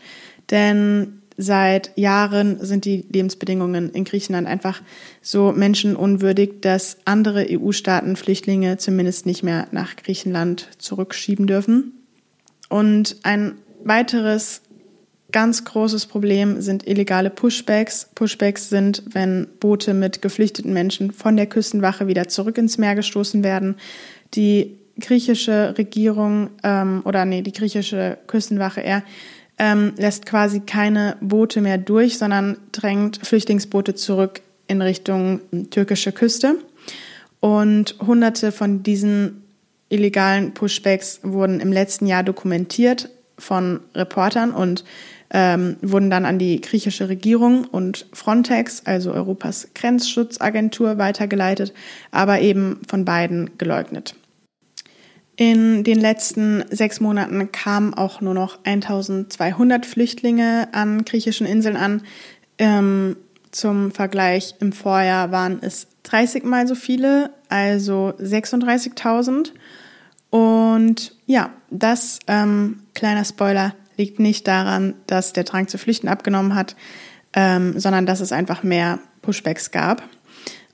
Denn 0.52 1.22
seit 1.36 1.98
Jahren 1.98 2.64
sind 2.64 2.86
die 2.86 3.06
Lebensbedingungen 3.12 3.90
in 3.90 4.04
Griechenland 4.04 4.48
einfach 4.48 4.82
so 5.22 5.52
menschenunwürdig, 5.52 6.62
dass 6.62 6.98
andere 7.06 7.48
EU-Staaten 7.50 8.16
Flüchtlinge 8.16 8.78
zumindest 8.78 9.26
nicht 9.26 9.44
mehr 9.44 9.68
nach 9.72 9.96
Griechenland 9.96 10.70
zurückschieben 10.78 11.48
dürfen. 11.48 11.94
Und 12.70 13.18
ein 13.24 13.56
weiteres 13.84 14.62
ganz 15.32 15.66
großes 15.66 16.06
Problem 16.06 16.62
sind 16.62 16.88
illegale 16.88 17.32
Pushbacks. 17.32 18.10
Pushbacks 18.14 18.70
sind, 18.70 19.04
wenn 19.12 19.48
Boote 19.60 19.96
mit 19.96 20.22
geflüchteten 20.22 20.72
Menschen 20.72 21.12
von 21.12 21.36
der 21.36 21.48
Küstenwache 21.48 22.08
wieder 22.08 22.28
zurück 22.28 22.58
ins 22.60 22.78
Meer 22.78 22.94
gestoßen 22.96 23.44
werden. 23.44 23.76
Die 24.36 24.78
griechische 25.00 25.76
Regierung 25.78 26.50
ähm, 26.64 27.02
oder 27.06 27.26
nee, 27.26 27.42
die 27.42 27.54
griechische 27.54 28.18
Küstenwache 28.28 28.82
eher 28.82 29.04
ähm, 29.58 29.94
lässt 29.98 30.26
quasi 30.26 30.62
keine 30.62 31.18
Boote 31.22 31.62
mehr 31.62 31.78
durch, 31.78 32.18
sondern 32.18 32.58
drängt 32.72 33.26
Flüchtlingsboote 33.26 33.96
zurück 33.96 34.42
in 34.68 34.82
Richtung 34.82 35.42
türkische 35.70 36.12
Küste. 36.12 36.56
Und 37.40 37.96
hunderte 38.00 38.52
von 38.52 38.84
diesen 38.84 39.44
illegalen 39.90 40.54
Pushbacks 40.54 41.20
wurden 41.24 41.60
im 41.60 41.72
letzten 41.72 42.08
Jahr 42.08 42.24
dokumentiert 42.24 43.10
von 43.38 43.82
Reportern 43.94 44.52
und 44.52 44.84
ähm, 45.30 45.78
wurden 45.82 46.10
dann 46.10 46.26
an 46.26 46.40
die 46.40 46.62
griechische 46.62 47.10
Regierung 47.10 47.66
und 47.66 48.06
Frontex, 48.14 48.84
also 48.86 49.12
Europas 49.12 49.68
Grenzschutzagentur, 49.74 50.98
weitergeleitet, 51.00 51.74
aber 52.12 52.40
eben 52.40 52.80
von 52.88 53.04
beiden 53.04 53.58
geleugnet. 53.58 54.16
In 55.36 55.84
den 55.84 56.00
letzten 56.00 56.64
sechs 56.70 57.00
Monaten 57.00 57.52
kamen 57.52 57.94
auch 57.94 58.22
nur 58.22 58.36
noch 58.36 58.60
1200 58.64 59.86
Flüchtlinge 59.86 60.68
an 60.74 61.06
griechischen 61.06 61.48
Inseln 61.48 61.76
an. 61.76 62.04
Ähm, 62.60 63.18
zum 63.52 63.92
Vergleich, 63.92 64.56
im 64.60 64.74
Vorjahr 64.74 65.32
waren 65.32 65.60
es 65.62 65.88
30 66.04 66.44
mal 66.44 66.68
so 66.68 66.76
viele, 66.76 67.32
also 67.50 68.14
36.000. 68.20 69.52
Und 70.30 71.16
ja, 71.26 71.52
das, 71.70 72.20
ähm, 72.28 72.82
kleiner 72.94 73.26
Spoiler, 73.26 73.76
liegt 73.98 74.20
nicht 74.20 74.48
daran, 74.48 74.96
dass 75.08 75.34
der 75.34 75.44
Drang 75.44 75.68
zu 75.68 75.78
flüchten 75.78 76.08
abgenommen 76.08 76.56
hat, 76.56 76.76
ähm, 77.34 77.80
sondern 77.80 78.06
dass 78.06 78.20
es 78.20 78.32
einfach 78.32 78.64
mehr 78.64 79.00
Pushbacks 79.22 79.72
gab. 79.72 80.04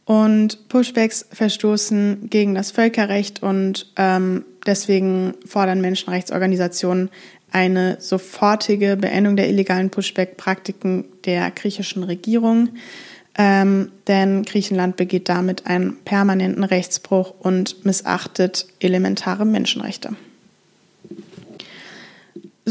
Und 0.10 0.70
Pushbacks 0.70 1.28
verstoßen 1.32 2.32
gegen 2.32 2.56
das 2.56 2.72
Völkerrecht 2.72 3.44
und 3.44 3.92
ähm, 3.96 4.44
deswegen 4.66 5.36
fordern 5.46 5.82
Menschenrechtsorganisationen 5.82 7.12
eine 7.52 7.98
sofortige 8.02 8.98
Beendung 8.98 9.36
der 9.36 9.50
illegalen 9.50 9.92
Pushback-Praktiken 9.92 11.06
der 11.26 11.52
griechischen 11.52 12.04
Regierung. 12.04 12.70
Ähm, 13.38 13.92
denn 14.08 14.42
Griechenland 14.46 14.96
begeht 14.96 15.30
damit 15.30 15.68
einen 15.68 15.98
permanenten 15.98 16.64
Rechtsbruch 16.64 17.36
und 17.38 17.86
missachtet 17.86 18.66
elementare 18.80 19.46
Menschenrechte. 19.46 20.16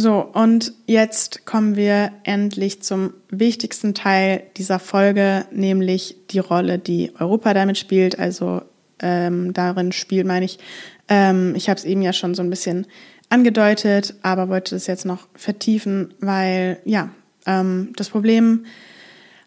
So, 0.00 0.20
und 0.20 0.74
jetzt 0.87 1.44
kommen 1.44 1.74
wir 1.74 2.12
endlich 2.22 2.82
zum 2.82 3.14
wichtigsten 3.30 3.94
Teil 3.94 4.44
dieser 4.56 4.78
Folge, 4.78 5.44
nämlich 5.50 6.14
die 6.30 6.38
Rolle, 6.38 6.78
die 6.78 7.11
Europa 7.18 7.52
damit 7.52 7.78
spielt. 7.78 8.16
Also 8.16 8.62
ähm, 9.00 9.52
darin 9.54 9.90
spielt, 9.90 10.24
meine 10.24 10.44
ich, 10.44 10.61
ähm, 11.08 11.52
ich 11.56 11.68
habe 11.68 11.78
es 11.78 11.84
eben 11.84 12.00
ja 12.00 12.12
schon 12.12 12.37
so 12.37 12.44
ein 12.44 12.50
bisschen 12.50 12.87
angedeutet, 13.28 14.14
aber 14.22 14.48
wollte 14.48 14.76
das 14.76 14.87
jetzt 14.87 15.04
noch 15.04 15.26
vertiefen, 15.34 16.14
weil 16.20 16.78
ja, 16.84 17.11
ähm, 17.44 17.92
das 17.96 18.11
Problem 18.11 18.66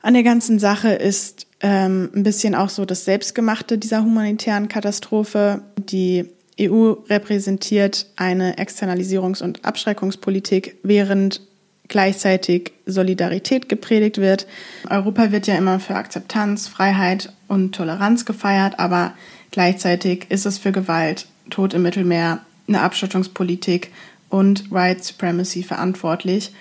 an 0.02 0.14
der 0.14 0.24
ganzen 0.24 0.60
Sache 0.60 0.90
ist 0.90 1.48
ähm, 1.62 2.10
ein 2.14 2.24
bisschen 2.24 2.56
auch 2.56 2.70
so 2.70 2.84
das 2.84 3.06
Selbstgemachte 3.06 3.78
dieser 3.78 4.04
humanitären 4.04 4.68
Katastrophe. 4.68 5.62
Die 5.78 6.30
EU 6.62 6.94
repräsentiert 7.10 8.08
eine 8.16 8.58
Externalisierungs- 8.58 9.44
und 9.44 9.66
Abschreckungspolitik, 9.66 10.78
während 10.84 11.42
gleichzeitig 11.88 12.72
Solidarität 12.86 13.70
gepredigt 13.70 14.18
wird. 14.18 14.48
Europa 14.90 15.32
wird 15.32 15.48
ja 15.48 15.56
immer 15.56 15.80
für 15.80 15.96
Akzeptanz, 15.96 16.68
Freiheit 16.68 17.34
und 17.48 17.76
Toleranz 17.76 18.26
gefeiert, 18.26 18.80
aber 18.80 19.14
gleichzeitig 19.52 20.28
ist 20.30 20.46
es 20.46 20.58
für 20.58 20.72
Gewalt, 20.72 21.28
Tod 21.50 21.74
im 21.74 21.82
Mittelmeer, 21.84 22.40
eine 22.68 22.82
Abschottungspolitik 22.82 23.92
und 24.30 24.72
White 24.72 25.04
Supremacy 25.04 25.64
verantwortlich. 25.64 26.54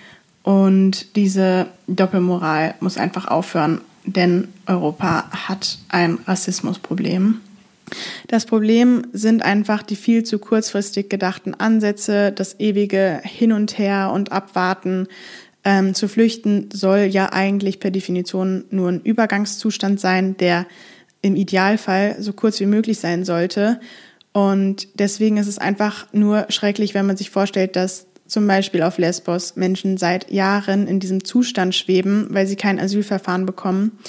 Und 0.43 1.15
diese 1.15 1.67
Doppelmoral 1.87 2.75
muss 2.79 2.97
einfach 2.97 3.27
aufhören, 3.27 3.81
denn 4.05 4.49
Europa 4.65 5.29
hat 5.31 5.77
ein 5.89 6.17
Rassismusproblem. 6.27 7.39
Das 8.27 8.45
Problem 8.45 9.03
sind 9.13 9.43
einfach 9.43 9.83
die 9.83 9.95
viel 9.95 10.23
zu 10.23 10.39
kurzfristig 10.39 11.09
gedachten 11.09 11.53
Ansätze, 11.53 12.31
das 12.31 12.59
ewige 12.59 13.21
Hin 13.23 13.51
und 13.51 13.77
Her 13.77 14.11
und 14.13 14.31
Abwarten. 14.31 15.07
Ähm, 15.63 15.93
zu 15.93 16.07
flüchten 16.07 16.69
soll 16.73 17.01
ja 17.01 17.31
eigentlich 17.33 17.79
per 17.79 17.91
Definition 17.91 18.65
nur 18.71 18.89
ein 18.89 19.01
Übergangszustand 19.01 19.99
sein, 19.99 20.35
der 20.37 20.65
im 21.21 21.35
Idealfall 21.35 22.15
so 22.19 22.33
kurz 22.33 22.59
wie 22.59 22.65
möglich 22.65 22.99
sein 22.99 23.25
sollte. 23.25 23.79
Und 24.33 24.87
deswegen 24.99 25.37
ist 25.37 25.47
es 25.47 25.59
einfach 25.59 26.07
nur 26.13 26.47
schrecklich, 26.49 26.93
wenn 26.93 27.05
man 27.05 27.17
sich 27.17 27.29
vorstellt, 27.29 27.75
dass 27.75 28.07
zum 28.25 28.47
Beispiel 28.47 28.81
auf 28.81 28.97
Lesbos 28.97 29.57
Menschen 29.57 29.97
seit 29.97 30.31
Jahren 30.31 30.87
in 30.87 31.01
diesem 31.01 31.25
Zustand 31.25 31.75
schweben, 31.75 32.27
weil 32.29 32.47
sie 32.47 32.55
kein 32.55 32.79
Asylverfahren 32.79 33.45
bekommen. 33.45 33.99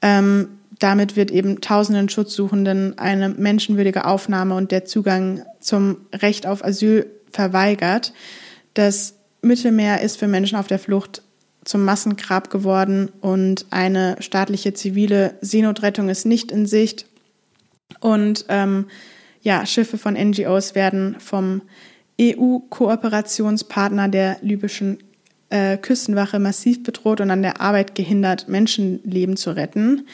Ähm, 0.00 0.48
damit 0.78 1.16
wird 1.16 1.30
eben 1.30 1.60
tausenden 1.60 2.08
Schutzsuchenden 2.08 2.98
eine 2.98 3.28
menschenwürdige 3.28 4.04
Aufnahme 4.04 4.54
und 4.54 4.72
der 4.72 4.84
Zugang 4.84 5.42
zum 5.60 5.98
Recht 6.12 6.46
auf 6.46 6.64
Asyl 6.64 7.06
verweigert. 7.30 8.12
Das 8.74 9.14
Mittelmeer 9.42 10.02
ist 10.02 10.18
für 10.18 10.28
Menschen 10.28 10.58
auf 10.58 10.66
der 10.66 10.78
Flucht 10.78 11.22
zum 11.64 11.84
Massengrab 11.84 12.50
geworden 12.50 13.10
und 13.20 13.66
eine 13.70 14.16
staatliche 14.20 14.74
zivile 14.74 15.34
Seenotrettung 15.40 16.08
ist 16.08 16.24
nicht 16.24 16.52
in 16.52 16.66
Sicht. 16.66 17.06
Und 18.00 18.44
ähm, 18.48 18.86
ja, 19.42 19.66
Schiffe 19.66 19.98
von 19.98 20.14
NGOs 20.14 20.74
werden 20.74 21.16
vom 21.18 21.62
EU-Kooperationspartner 22.20 24.08
der 24.08 24.38
libyschen 24.42 24.98
äh, 25.50 25.76
Küstenwache 25.76 26.38
massiv 26.38 26.82
bedroht 26.82 27.20
und 27.20 27.30
an 27.30 27.42
der 27.42 27.60
Arbeit 27.60 27.94
gehindert, 27.94 28.48
Menschenleben 28.48 29.36
zu 29.36 29.54
retten. 29.54 30.06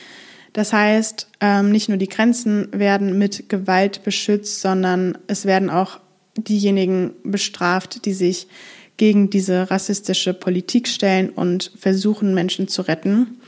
Das 0.53 0.73
heißt, 0.73 1.29
ähm, 1.41 1.71
nicht 1.71 1.89
nur 1.89 1.99
die 1.99 2.09
Grenzen 2.09 2.69
werden 2.73 3.19
mit 3.19 3.49
Gewalt 3.49 4.05
beschützt, 4.05 4.61
sondern 4.61 5.17
es 5.27 5.47
werden 5.47 5.71
auch 5.71 5.99
diejenigen 6.37 7.13
bestraft, 7.25 8.05
die 8.05 8.13
sich 8.13 8.49
gegen 8.97 9.31
diese 9.31 9.71
rassistische 9.71 10.35
Politik 10.35 10.89
stellen 10.89 11.31
und 11.31 11.73
versuchen, 11.79 12.35
Menschen 12.35 12.69
zu 12.69 12.83
retten. 12.83 13.41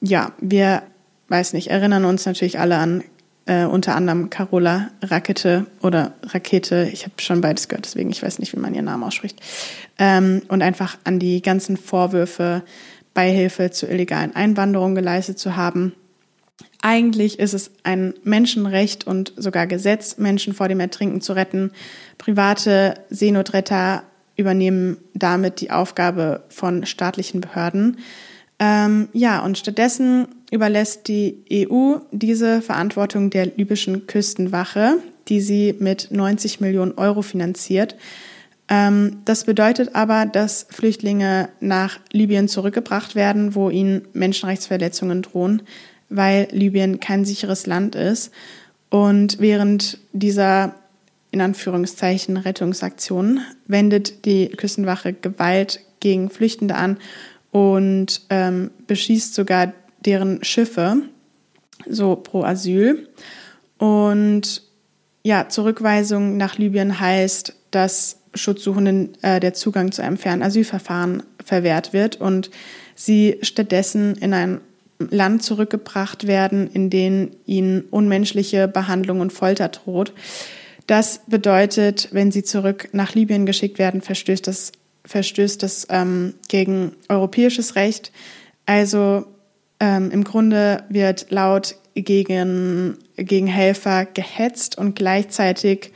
Ja, 0.00 0.32
wir, 0.40 0.82
weiß 1.28 1.52
nicht, 1.52 1.68
erinnern 1.68 2.04
uns 2.04 2.26
natürlich 2.26 2.58
alle 2.58 2.78
an 2.78 3.02
äh, 3.46 3.64
unter 3.64 3.94
anderem 3.94 4.30
Carola 4.30 4.90
Rakete 5.02 5.66
oder 5.82 6.14
Rakete, 6.22 6.88
ich 6.92 7.04
habe 7.04 7.14
schon 7.18 7.40
beides 7.40 7.68
gehört, 7.68 7.84
deswegen 7.84 8.10
ich 8.10 8.22
weiß 8.22 8.38
nicht, 8.38 8.54
wie 8.54 8.60
man 8.60 8.74
ihren 8.74 8.86
Namen 8.86 9.02
ausspricht. 9.02 9.40
Ähm, 9.98 10.42
und 10.48 10.62
einfach 10.62 10.96
an 11.04 11.18
die 11.18 11.42
ganzen 11.42 11.76
Vorwürfe, 11.76 12.62
Beihilfe 13.12 13.70
zur 13.70 13.90
illegalen 13.90 14.34
Einwanderung 14.34 14.94
geleistet 14.94 15.38
zu 15.38 15.56
haben. 15.56 15.92
Eigentlich 16.86 17.38
ist 17.38 17.54
es 17.54 17.70
ein 17.82 18.12
Menschenrecht 18.24 19.06
und 19.06 19.32
sogar 19.36 19.66
Gesetz, 19.66 20.18
Menschen 20.18 20.52
vor 20.52 20.68
dem 20.68 20.80
Ertrinken 20.80 21.22
zu 21.22 21.32
retten. 21.32 21.70
Private 22.18 22.92
Seenotretter 23.08 24.02
übernehmen 24.36 24.98
damit 25.14 25.62
die 25.62 25.70
Aufgabe 25.70 26.42
von 26.50 26.84
staatlichen 26.84 27.40
Behörden. 27.40 28.00
Ähm, 28.58 29.08
ja, 29.14 29.42
und 29.42 29.56
stattdessen 29.56 30.28
überlässt 30.50 31.08
die 31.08 31.42
EU 31.50 32.00
diese 32.12 32.60
Verantwortung 32.60 33.30
der 33.30 33.46
libyschen 33.46 34.06
Küstenwache, 34.06 34.98
die 35.28 35.40
sie 35.40 35.74
mit 35.78 36.08
90 36.10 36.60
Millionen 36.60 36.92
Euro 36.98 37.22
finanziert. 37.22 37.96
Ähm, 38.68 39.22
das 39.24 39.44
bedeutet 39.44 39.94
aber, 39.94 40.26
dass 40.26 40.66
Flüchtlinge 40.68 41.48
nach 41.60 41.98
Libyen 42.12 42.46
zurückgebracht 42.46 43.14
werden, 43.14 43.54
wo 43.54 43.70
ihnen 43.70 44.02
Menschenrechtsverletzungen 44.12 45.22
drohen, 45.22 45.62
weil 46.08 46.48
Libyen 46.50 47.00
kein 47.00 47.24
sicheres 47.24 47.66
Land 47.66 47.94
ist. 47.94 48.32
Und 48.90 49.38
während 49.40 49.98
dieser 50.12 50.74
in 51.30 51.40
Anführungszeichen 51.40 52.36
Rettungsaktion 52.36 53.40
wendet 53.66 54.24
die 54.24 54.50
Küstenwache 54.50 55.12
Gewalt 55.12 55.80
gegen 55.98 56.30
Flüchtende 56.30 56.76
an 56.76 56.98
und 57.50 58.22
ähm, 58.30 58.70
beschießt 58.86 59.34
sogar 59.34 59.72
deren 60.04 60.44
Schiffe, 60.44 61.02
so 61.88 62.14
pro 62.14 62.44
Asyl. 62.44 63.08
Und 63.78 64.62
ja, 65.24 65.48
Zurückweisung 65.48 66.36
nach 66.36 66.58
Libyen 66.58 67.00
heißt, 67.00 67.54
dass 67.70 68.20
Schutzsuchenden 68.34 69.20
äh, 69.22 69.40
der 69.40 69.54
Zugang 69.54 69.90
zu 69.90 70.02
einem 70.02 70.16
fairen 70.16 70.42
Asylverfahren 70.42 71.22
verwehrt 71.44 71.92
wird 71.92 72.20
und 72.20 72.50
sie 72.94 73.38
stattdessen 73.42 74.16
in 74.16 74.34
ein 74.34 74.60
Land 74.98 75.42
zurückgebracht 75.42 76.26
werden, 76.26 76.68
in 76.70 76.90
dem 76.90 77.30
ihnen 77.46 77.82
unmenschliche 77.90 78.68
Behandlung 78.68 79.20
und 79.20 79.32
Folter 79.32 79.68
droht. 79.68 80.12
Das 80.86 81.20
bedeutet, 81.26 82.08
wenn 82.12 82.30
sie 82.30 82.42
zurück 82.42 82.88
nach 82.92 83.14
Libyen 83.14 83.46
geschickt 83.46 83.78
werden, 83.78 84.00
verstößt 84.00 84.46
das, 84.46 84.72
verstößt 85.04 85.62
das 85.62 85.86
ähm, 85.90 86.34
gegen 86.48 86.92
europäisches 87.08 87.74
Recht. 87.74 88.12
Also 88.66 89.24
ähm, 89.80 90.10
im 90.10 90.24
Grunde 90.24 90.84
wird 90.88 91.26
laut 91.30 91.76
gegen, 91.94 92.98
gegen 93.16 93.46
Helfer 93.46 94.04
gehetzt 94.04 94.76
und 94.76 94.94
gleichzeitig 94.94 95.92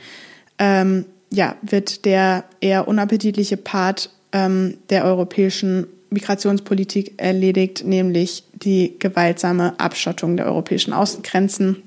ähm, 0.57 1.05
ja, 1.31 1.55
wird 1.61 2.05
der 2.05 2.45
eher 2.61 2.87
unappetitliche 2.87 3.57
Part 3.57 4.09
ähm, 4.31 4.77
der 4.89 5.05
europäischen 5.05 5.87
Migrationspolitik 6.09 7.13
erledigt, 7.17 7.83
nämlich 7.85 8.43
die 8.53 8.95
gewaltsame 8.99 9.79
Abschottung 9.79 10.37
der 10.37 10.47
europäischen 10.47 10.93
Außengrenzen. 10.93 11.83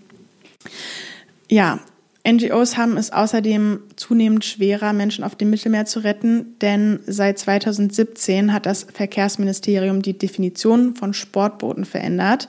Ja, 1.48 1.80
NGOs 2.26 2.76
haben 2.76 2.96
es 2.96 3.12
außerdem 3.12 3.80
zunehmend 3.96 4.44
schwerer, 4.44 4.92
Menschen 4.92 5.24
auf 5.24 5.34
dem 5.34 5.50
Mittelmeer 5.50 5.86
zu 5.86 6.04
retten, 6.04 6.56
denn 6.60 7.00
seit 7.06 7.38
2017 7.38 8.52
hat 8.52 8.64
das 8.64 8.86
Verkehrsministerium 8.92 10.02
die 10.02 10.16
Definition 10.16 10.94
von 10.94 11.14
Sportbooten 11.14 11.84
verändert. 11.84 12.48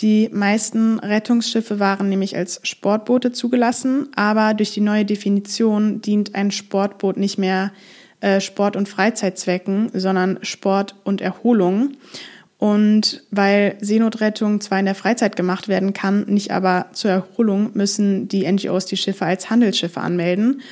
Die 0.00 0.28
meisten 0.32 0.98
Rettungsschiffe 0.98 1.78
waren 1.78 2.08
nämlich 2.08 2.36
als 2.36 2.60
Sportboote 2.64 3.30
zugelassen, 3.30 4.08
aber 4.16 4.54
durch 4.54 4.72
die 4.72 4.80
neue 4.80 5.04
Definition 5.04 6.00
dient 6.00 6.34
ein 6.34 6.50
Sportboot 6.50 7.16
nicht 7.16 7.38
mehr 7.38 7.72
äh, 8.20 8.40
Sport- 8.40 8.76
und 8.76 8.88
Freizeitzwecken, 8.88 9.90
sondern 9.92 10.38
Sport 10.42 10.94
und 11.04 11.20
Erholung. 11.20 11.92
Und 12.58 13.22
weil 13.30 13.76
Seenotrettung 13.80 14.60
zwar 14.60 14.78
in 14.78 14.86
der 14.86 14.94
Freizeit 14.94 15.36
gemacht 15.36 15.68
werden 15.68 15.92
kann, 15.92 16.24
nicht 16.26 16.50
aber 16.50 16.86
zur 16.92 17.10
Erholung, 17.10 17.70
müssen 17.74 18.28
die 18.28 18.50
NGOs 18.50 18.86
die 18.86 18.96
Schiffe 18.96 19.26
als 19.26 19.50
Handelsschiffe 19.50 20.00
anmelden 20.00 20.62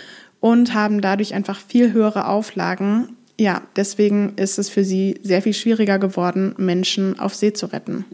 und 0.40 0.74
haben 0.74 1.00
dadurch 1.00 1.34
einfach 1.34 1.60
viel 1.60 1.92
höhere 1.92 2.28
Auflagen. 2.28 3.16
Ja, 3.38 3.62
deswegen 3.76 4.34
ist 4.36 4.58
es 4.58 4.68
für 4.68 4.84
sie 4.84 5.20
sehr 5.22 5.42
viel 5.42 5.54
schwieriger 5.54 5.98
geworden, 5.98 6.54
Menschen 6.56 7.18
auf 7.18 7.34
See 7.34 7.52
zu 7.52 7.66
retten. 7.66 8.04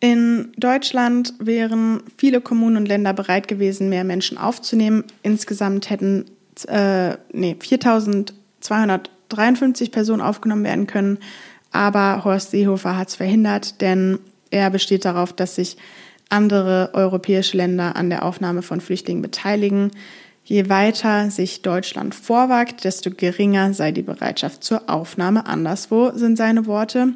In 0.00 0.52
Deutschland 0.56 1.34
wären 1.38 2.02
viele 2.16 2.40
Kommunen 2.40 2.78
und 2.78 2.88
Länder 2.88 3.12
bereit 3.12 3.46
gewesen, 3.46 3.90
mehr 3.90 4.04
Menschen 4.04 4.38
aufzunehmen. 4.38 5.04
Insgesamt 5.22 5.90
hätten 5.90 6.24
äh, 6.66 7.16
nee, 7.32 7.56
4.253 7.60 9.90
Personen 9.90 10.22
aufgenommen 10.22 10.64
werden 10.64 10.86
können. 10.86 11.18
Aber 11.72 12.24
Horst 12.24 12.50
Seehofer 12.50 12.96
hat 12.96 13.08
es 13.08 13.16
verhindert, 13.16 13.80
denn 13.80 14.18
er 14.50 14.70
besteht 14.70 15.04
darauf, 15.04 15.32
dass 15.32 15.54
sich 15.54 15.76
andere 16.28 16.90
europäische 16.92 17.56
Länder 17.56 17.96
an 17.96 18.10
der 18.10 18.24
Aufnahme 18.24 18.62
von 18.62 18.80
Flüchtlingen 18.80 19.22
beteiligen. 19.22 19.90
Je 20.44 20.68
weiter 20.68 21.30
sich 21.30 21.62
Deutschland 21.62 22.14
vorwagt, 22.14 22.84
desto 22.84 23.10
geringer 23.10 23.74
sei 23.74 23.92
die 23.92 24.02
Bereitschaft 24.02 24.64
zur 24.64 24.88
Aufnahme. 24.88 25.46
Anderswo 25.46 26.10
sind 26.14 26.36
seine 26.36 26.66
Worte. 26.66 27.14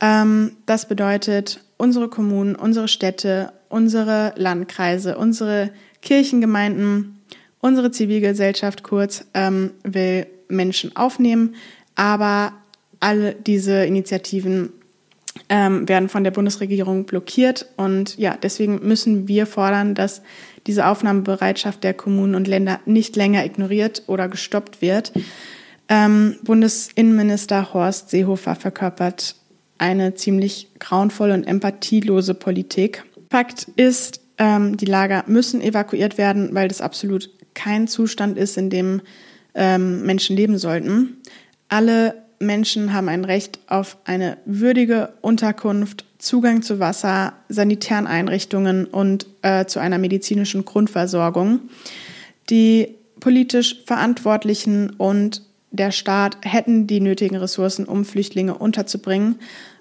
Ähm, 0.00 0.52
das 0.66 0.88
bedeutet, 0.88 1.60
unsere 1.76 2.08
Kommunen, 2.08 2.54
unsere 2.54 2.88
Städte, 2.88 3.52
unsere 3.68 4.32
Landkreise, 4.36 5.18
unsere 5.18 5.70
Kirchengemeinden, 6.00 7.13
unsere 7.64 7.90
Zivilgesellschaft 7.90 8.82
kurz 8.82 9.24
ähm, 9.32 9.70
will 9.84 10.26
Menschen 10.48 10.94
aufnehmen, 10.96 11.54
aber 11.94 12.52
all 13.00 13.34
diese 13.46 13.86
Initiativen 13.86 14.70
ähm, 15.48 15.88
werden 15.88 16.10
von 16.10 16.24
der 16.24 16.30
Bundesregierung 16.30 17.04
blockiert. 17.06 17.66
Und 17.78 18.18
ja, 18.18 18.36
deswegen 18.40 18.86
müssen 18.86 19.28
wir 19.28 19.46
fordern, 19.46 19.94
dass 19.94 20.20
diese 20.66 20.86
Aufnahmebereitschaft 20.86 21.82
der 21.82 21.94
Kommunen 21.94 22.34
und 22.34 22.48
Länder 22.48 22.80
nicht 22.84 23.16
länger 23.16 23.46
ignoriert 23.46 24.02
oder 24.08 24.28
gestoppt 24.28 24.82
wird. 24.82 25.12
Ähm, 25.88 26.36
Bundesinnenminister 26.42 27.72
Horst 27.72 28.10
Seehofer 28.10 28.56
verkörpert 28.56 29.36
eine 29.78 30.14
ziemlich 30.14 30.68
grauenvolle 30.80 31.32
und 31.32 31.44
empathielose 31.44 32.34
Politik. 32.34 33.04
Fakt 33.30 33.68
ist, 33.76 34.20
ähm, 34.36 34.76
die 34.76 34.84
Lager 34.84 35.24
müssen 35.28 35.62
evakuiert 35.62 36.18
werden, 36.18 36.54
weil 36.54 36.68
das 36.68 36.82
absolut 36.82 37.30
kein 37.54 37.88
Zustand 37.88 38.36
ist, 38.36 38.56
in 38.56 38.70
dem 38.70 39.00
ähm, 39.54 40.02
Menschen 40.02 40.36
leben 40.36 40.58
sollten. 40.58 41.18
Alle 41.68 42.14
Menschen 42.38 42.92
haben 42.92 43.08
ein 43.08 43.24
Recht 43.24 43.58
auf 43.68 43.96
eine 44.04 44.38
würdige 44.44 45.14
Unterkunft, 45.20 46.04
Zugang 46.18 46.62
zu 46.62 46.80
Wasser, 46.80 47.34
sanitären 47.48 48.06
Einrichtungen 48.06 48.86
und 48.86 49.26
äh, 49.42 49.66
zu 49.66 49.78
einer 49.78 49.98
medizinischen 49.98 50.64
Grundversorgung. 50.64 51.60
Die 52.50 52.94
politisch 53.20 53.82
Verantwortlichen 53.86 54.90
und 54.90 55.42
der 55.70 55.90
Staat 55.90 56.38
hätten 56.42 56.86
die 56.86 57.00
nötigen 57.00 57.36
Ressourcen, 57.36 57.84
um 57.84 58.04
Flüchtlinge 58.04 58.54
unterzubringen. 58.54 59.36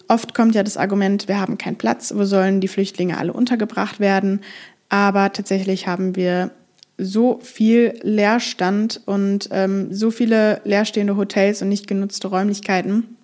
Oft 0.07 0.33
kommt 0.33 0.55
ja 0.55 0.63
das 0.63 0.77
Argument, 0.77 1.27
wir 1.27 1.39
haben 1.39 1.57
keinen 1.57 1.77
Platz, 1.77 2.13
wo 2.15 2.25
sollen 2.25 2.61
die 2.61 2.67
Flüchtlinge 2.67 3.17
alle 3.17 3.31
untergebracht 3.31 3.99
werden? 3.99 4.41
Aber 4.89 5.31
tatsächlich 5.31 5.87
haben 5.87 6.15
wir 6.15 6.51
so 6.97 7.39
viel 7.41 7.99
Leerstand 8.03 9.01
und 9.05 9.49
ähm, 9.51 9.93
so 9.93 10.11
viele 10.11 10.61
leerstehende 10.63 11.17
Hotels 11.17 11.61
und 11.61 11.69
nicht 11.69 11.87
genutzte 11.87 12.27
Räumlichkeiten. 12.27 13.17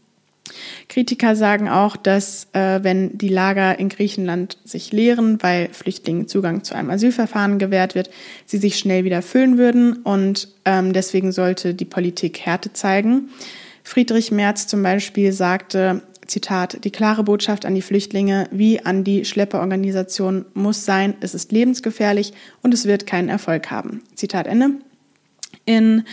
Kritiker 0.88 1.36
sagen 1.36 1.70
auch, 1.70 1.96
dass 1.96 2.48
äh, 2.54 2.84
wenn 2.84 3.18
die 3.18 3.30
Lager 3.30 3.78
in 3.78 3.90
Griechenland 3.90 4.58
sich 4.64 4.92
leeren, 4.92 5.38
weil 5.42 5.70
Flüchtlingen 5.72 6.28
Zugang 6.28 6.64
zu 6.64 6.74
einem 6.76 6.90
Asylverfahren 6.90 7.60
gewährt 7.60 7.96
wird, 7.96 8.10
sie 8.46 8.58
sich 8.58 8.78
schnell 8.80 9.04
wieder 9.04 9.22
füllen 9.22 9.58
würden 9.58 9.98
und 9.98 10.50
ähm, 10.66 10.94
deswegen 10.94 11.32
sollte 11.32 11.74
die 11.74 11.86
Politik 11.86 12.40
Härte 12.40 12.74
zeigen. 12.74 13.30
Friedrich 13.84 14.32
Merz 14.32 14.68
zum 14.68 14.84
Beispiel 14.84 15.32
sagte, 15.32 16.02
Zitat, 16.30 16.84
die 16.84 16.92
klare 16.92 17.24
Botschaft 17.24 17.66
an 17.66 17.76
die 17.76 17.82
Flüchtlinge 17.82 18.48
wie 18.52 18.86
an 18.86 19.04
die 19.04 19.26
Schlepperorganisation 19.26 20.46
muss 20.54 20.86
sein, 20.86 21.16
es 21.22 21.34
ist 21.34 21.52
lebensgefährlich 21.52 22.34
und 22.62 22.74
es 22.74 22.86
wird 22.86 23.06
keinen 23.06 23.30
Erfolg 23.30 23.72
haben. 23.72 24.04
Zitat 24.16 24.48
Ende. 24.48 24.72
In 25.66 26.04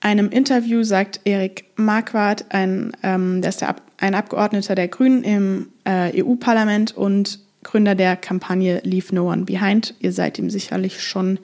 einem 0.00 0.30
Interview 0.30 0.82
sagt 0.82 1.20
Erik 1.24 1.64
Marquardt, 1.76 2.46
ein, 2.50 2.92
ähm, 3.02 3.42
der 3.42 3.50
ist 3.50 3.60
der 3.60 3.68
Ab 3.68 3.82
ein 4.00 4.14
Abgeordneter 4.14 4.76
der 4.76 4.86
Grünen 4.86 5.24
im 5.24 5.68
äh, 5.84 6.22
EU-Parlament 6.22 6.96
und 6.96 7.40
Gründer 7.64 7.96
der 7.96 8.16
Kampagne 8.16 8.80
Leave 8.84 9.12
No 9.12 9.30
One 9.30 9.44
Behind. 9.44 9.94
Ihr 9.98 10.12
seid 10.12 10.38
ihm 10.38 10.50
sicherlich 10.50 11.02
schon 11.02 11.40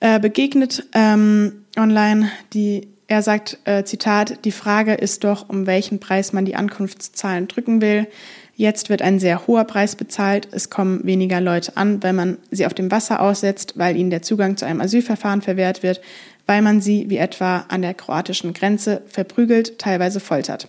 äh, 0.00 0.18
begegnet 0.18 0.86
ähm, 0.94 1.64
online. 1.76 2.30
Die 2.54 2.88
er 3.08 3.22
sagt, 3.22 3.58
äh, 3.64 3.84
Zitat, 3.84 4.44
die 4.44 4.52
Frage 4.52 4.92
ist 4.92 5.24
doch, 5.24 5.48
um 5.48 5.66
welchen 5.66 5.98
Preis 5.98 6.34
man 6.34 6.44
die 6.44 6.56
Ankunftszahlen 6.56 7.48
drücken 7.48 7.80
will. 7.80 8.06
Jetzt 8.54 8.90
wird 8.90 9.00
ein 9.00 9.18
sehr 9.18 9.46
hoher 9.46 9.64
Preis 9.64 9.96
bezahlt. 9.96 10.48
Es 10.52 10.68
kommen 10.68 11.00
weniger 11.04 11.40
Leute 11.40 11.76
an, 11.76 12.02
weil 12.02 12.12
man 12.12 12.36
sie 12.50 12.66
auf 12.66 12.74
dem 12.74 12.90
Wasser 12.90 13.20
aussetzt, 13.20 13.74
weil 13.76 13.96
ihnen 13.96 14.10
der 14.10 14.20
Zugang 14.20 14.58
zu 14.58 14.66
einem 14.66 14.82
Asylverfahren 14.82 15.40
verwehrt 15.40 15.82
wird, 15.82 16.02
weil 16.48 16.62
man 16.62 16.80
sie, 16.80 17.10
wie 17.10 17.18
etwa 17.18 17.66
an 17.68 17.82
der 17.82 17.92
kroatischen 17.92 18.54
Grenze, 18.54 19.02
verprügelt, 19.06 19.78
teilweise 19.78 20.18
foltert. 20.18 20.68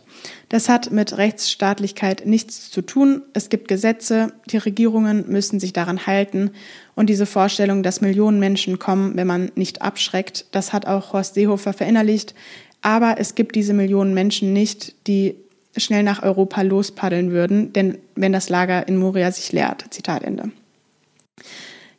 Das 0.50 0.68
hat 0.68 0.92
mit 0.92 1.18
Rechtsstaatlichkeit 1.18 2.26
nichts 2.26 2.70
zu 2.70 2.82
tun. 2.82 3.22
Es 3.34 3.48
gibt 3.48 3.70
Gesetze, 3.70 4.34
die 4.50 4.58
Regierungen 4.58 5.30
müssen 5.30 5.58
sich 5.62 5.72
daran 5.72 6.06
halten. 6.06 6.52
Und 6.96 7.10
diese 7.10 7.26
Vorstellung, 7.26 7.82
dass 7.82 8.02
Millionen 8.02 8.40
Menschen 8.40 8.78
kommen, 8.78 9.16
wenn 9.16 9.26
man 9.26 9.54
nicht 9.56 9.82
abschreckt, 9.82 10.48
das 10.52 10.74
hat 10.74 10.86
auch 10.86 11.14
Horst 11.14 11.36
Seehofer 11.36 11.72
verinnerlicht. 11.72 12.36
Aber 12.82 13.16
es 13.18 13.36
gibt 13.36 13.56
diese 13.56 13.74
Millionen 13.74 14.14
Menschen 14.14 14.52
nicht, 14.52 15.08
die 15.08 15.38
schnell 15.78 16.04
nach 16.04 16.24
Europa 16.24 16.62
lospaddeln 16.62 17.32
würden, 17.32 17.72
denn 17.72 18.00
wenn 18.16 18.34
das 18.34 18.50
Lager 18.50 18.86
in 18.86 18.98
Moria 18.98 19.32
sich 19.32 19.54
leert. 19.54 19.86
Zitat 19.92 20.26
Ende. 20.26 20.52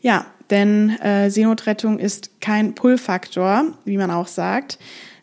Ja, 0.03 0.27
denn 0.51 0.91
äh, 1.01 1.31
Seenotrettung 1.31 1.99
ist 1.99 2.41
kein 2.41 2.75
Pull-Faktor, 2.75 3.73
wie 3.85 3.97
man 3.97 4.11
auch 4.11 4.27
sagt. 4.27 4.79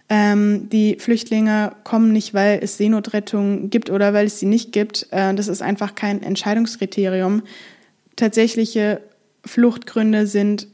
Ähm, 0.09 0.69
die 0.69 0.97
Flüchtlinge 0.99 1.73
kommen 1.83 2.13
nicht, 2.13 2.33
weil 2.33 2.59
es 2.61 2.77
Seenotrettung 2.77 3.69
gibt 3.69 3.89
oder 3.89 4.13
weil 4.13 4.27
es 4.27 4.39
sie 4.39 4.45
nicht 4.45 4.71
gibt. 4.71 5.07
Äh, 5.11 5.33
das 5.33 5.47
ist 5.49 5.61
einfach 5.61 5.95
kein 5.95 6.23
Entscheidungskriterium. 6.23 7.43
Tatsächliche 8.15 9.01
Fluchtgründe 9.45 10.25
sind 10.27 10.67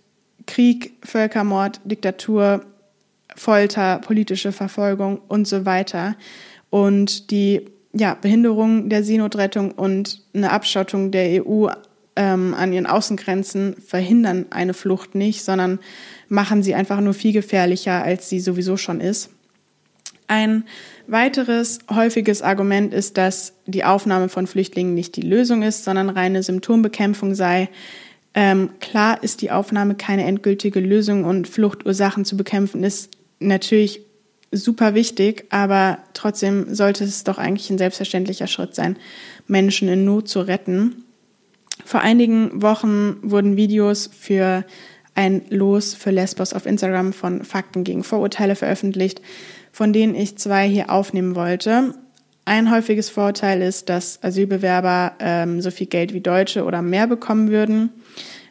Krieg, 0.46 0.94
Völkermord, 1.04 1.82
Diktatur, 1.84 2.63
Folter, 3.36 4.00
politische 4.00 4.52
Verfolgung 4.52 5.20
und 5.28 5.48
so 5.48 5.66
weiter. 5.66 6.16
Und 6.70 7.32
die 7.32 7.66
ja, 7.94 8.16
Behinderung 8.16 8.89
der 8.89 9.04
Seenotrettung 9.04 9.72
und 9.72 10.22
eine 10.34 10.52
Abschottung 10.52 11.12
der 11.12 11.46
EU 11.46 11.68
ähm, 12.15 12.54
an 12.54 12.73
ihren 12.73 12.86
Außengrenzen 12.86 13.76
verhindern 13.86 14.45
eine 14.49 14.73
Flucht 14.73 15.15
nicht, 15.15 15.43
sondern 15.43 15.80
machen 16.30 16.63
sie 16.63 16.76
einfach 16.76 16.99
nur 17.02 17.13
viel 17.13 17.34
gefährlicher, 17.34 18.04
als 18.04 18.30
sie 18.30 18.39
sowieso 18.39 18.78
schon 18.78 19.02
ist. 19.02 19.30
Ein 20.28 20.63
weiteres 21.08 21.80
häufiges 21.93 22.41
Argument 22.41 22.93
ist, 22.93 23.17
dass 23.17 23.54
die 23.65 23.84
Aufnahme 23.84 24.30
von 24.30 24.47
Flüchtlingen 24.47 24.93
nicht 24.93 25.15
die 25.15 25.21
Lösung 25.21 25.63
ist, 25.63 25.84
sondern 25.84 26.10
reine 26.10 26.43
Symptombekämpfung 26.43 27.36
sei. 27.36 27.69
Ähm, 28.34 28.71
klar 28.80 29.21
ist 29.21 29.41
die 29.41 29.52
Aufnahme 29.52 29.95
keine 29.95 30.23
endgültige 30.23 30.80
Lösung 30.80 31.23
und 31.26 31.47
Fluchtursachen 31.47 32.26
zu 32.26 32.36
bekämpfen 32.38 32.84
ist 32.84 33.12
natürlich 33.39 34.02
super 34.52 34.93
wichtig, 34.93 35.45
aber 35.49 35.99
trotzdem 36.13 36.73
sollte 36.73 37.04
es 37.04 37.23
doch 37.23 37.38
eigentlich 37.38 37.69
ein 37.69 37.78
selbstverständlicher 37.78 38.47
Schritt 38.47 38.76
sein, 38.76 38.97
Menschen 39.47 39.88
in 39.88 40.06
Not 40.06 40.30
zu 40.30 40.41
retten. 40.41 41.03
Vor 41.86 42.02
einigen 42.02 42.62
Wochen 42.62 43.18
wurden 43.22 43.58
Videos 43.58 44.10
für 44.18 44.64
ein 45.16 45.44
Los 45.50 45.94
für 45.94 46.12
Lesbos 46.12 46.54
auf 46.54 46.66
Instagram 46.66 47.14
von 47.14 47.44
Fakten 47.44 47.84
gegen 47.84 48.04
Vorurteile 48.04 48.56
veröffentlicht, 48.56 49.22
von 49.72 49.94
denen 49.94 50.16
ich 50.16 50.38
zwei 50.38 50.68
hier 50.68 50.90
aufnehmen 50.90 51.36
wollte. 51.36 51.94
Ein 52.46 52.72
häufiges 52.72 53.10
Vorurteil 53.10 53.62
ist, 53.62 53.90
dass 53.90 54.22
Asylbewerber 54.22 55.14
ähm, 55.20 55.62
so 55.62 55.72
viel 55.72 55.88
Geld 55.88 56.14
wie 56.14 56.22
Deutsche 56.22 56.66
oder 56.66 56.82
mehr 56.82 57.08
bekommen 57.08 57.50
würden. 57.50 57.90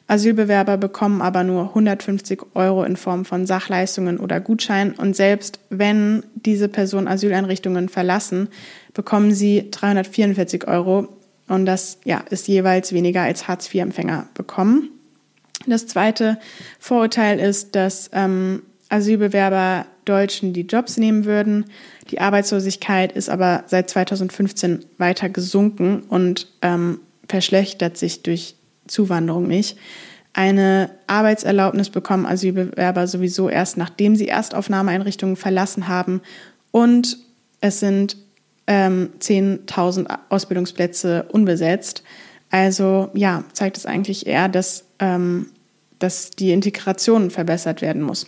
Asylbewerber 0.09 0.77
bekommen 0.77 1.23
aber 1.23 1.45
nur 1.45 1.69
150 1.69 2.43
Euro 2.55 2.85
in 2.85 2.97
Form 2.97 3.25
von 3.25 3.47
Sachleistungen 3.47 4.19
oder 4.19 4.41
Gutscheinen 4.41 4.95
und 4.95 5.15
selbst 5.15 5.61
wenn 5.71 6.25
diese 6.35 6.69
Personen 6.69 7.09
Asyleinrichtungen 7.09 7.89
verlassen, 7.89 8.49
bekommen 8.95 9.33
sie 9.33 9.71
344 9.71 10.69
Euro 10.69 11.09
und 11.53 11.67
das 11.67 11.99
ja, 12.05 12.25
ist 12.31 12.49
jeweils 12.49 12.95
weniger 12.95 13.21
als 13.21 13.47
Hartz-IV-Empfänger 13.47 14.27
bekommen. 14.33 14.89
Das 15.67 15.87
zweite 15.87 16.39
Vorurteil 16.79 17.39
ist, 17.39 17.77
dass 17.77 18.09
ähm, 18.15 18.63
Asylbewerber 18.89 19.85
Deutschen 20.07 20.55
die 20.55 20.63
Jobs 20.63 20.97
nehmen 20.97 21.27
würden. 21.27 21.67
Die 22.11 22.21
Arbeitslosigkeit 22.21 23.13
ist 23.13 23.29
aber 23.29 23.65
seit 23.67 23.91
2015 23.91 24.87
weiter 24.97 25.29
gesunken 25.29 26.05
und 26.09 26.49
ähm, 26.63 27.01
verschlechtert 27.29 27.99
sich 27.99 28.23
durch 28.23 28.57
Zuwanderung 28.87 29.47
nicht. 29.47 29.77
Eine 30.33 30.91
Arbeitserlaubnis 31.07 31.91
bekommen 31.91 32.25
Asylbewerber 32.25 33.07
sowieso 33.07 33.51
erst, 33.51 33.77
nachdem 33.77 34.17
sie 34.17 34.29
Erstaufnahmeeinrichtungen 34.29 35.37
verlassen 35.37 35.87
haben. 35.87 36.23
Und 36.71 37.19
es 37.61 37.79
sind 37.79 38.17
ähm, 38.67 39.11
10.000 39.19 40.19
Ausbildungsplätze 40.29 41.25
unbesetzt. 41.31 42.03
Also 42.51 43.11
ja, 43.15 43.45
zeigt 43.53 43.77
es 43.77 43.87
eigentlich 43.87 44.27
eher, 44.27 44.49
dass, 44.49 44.85
ähm, 44.99 45.47
dass 45.99 46.31
die 46.31 46.53
Integration 46.53 47.31
verbessert 47.31 47.83
werden 47.83 48.03
muss. 48.03 48.27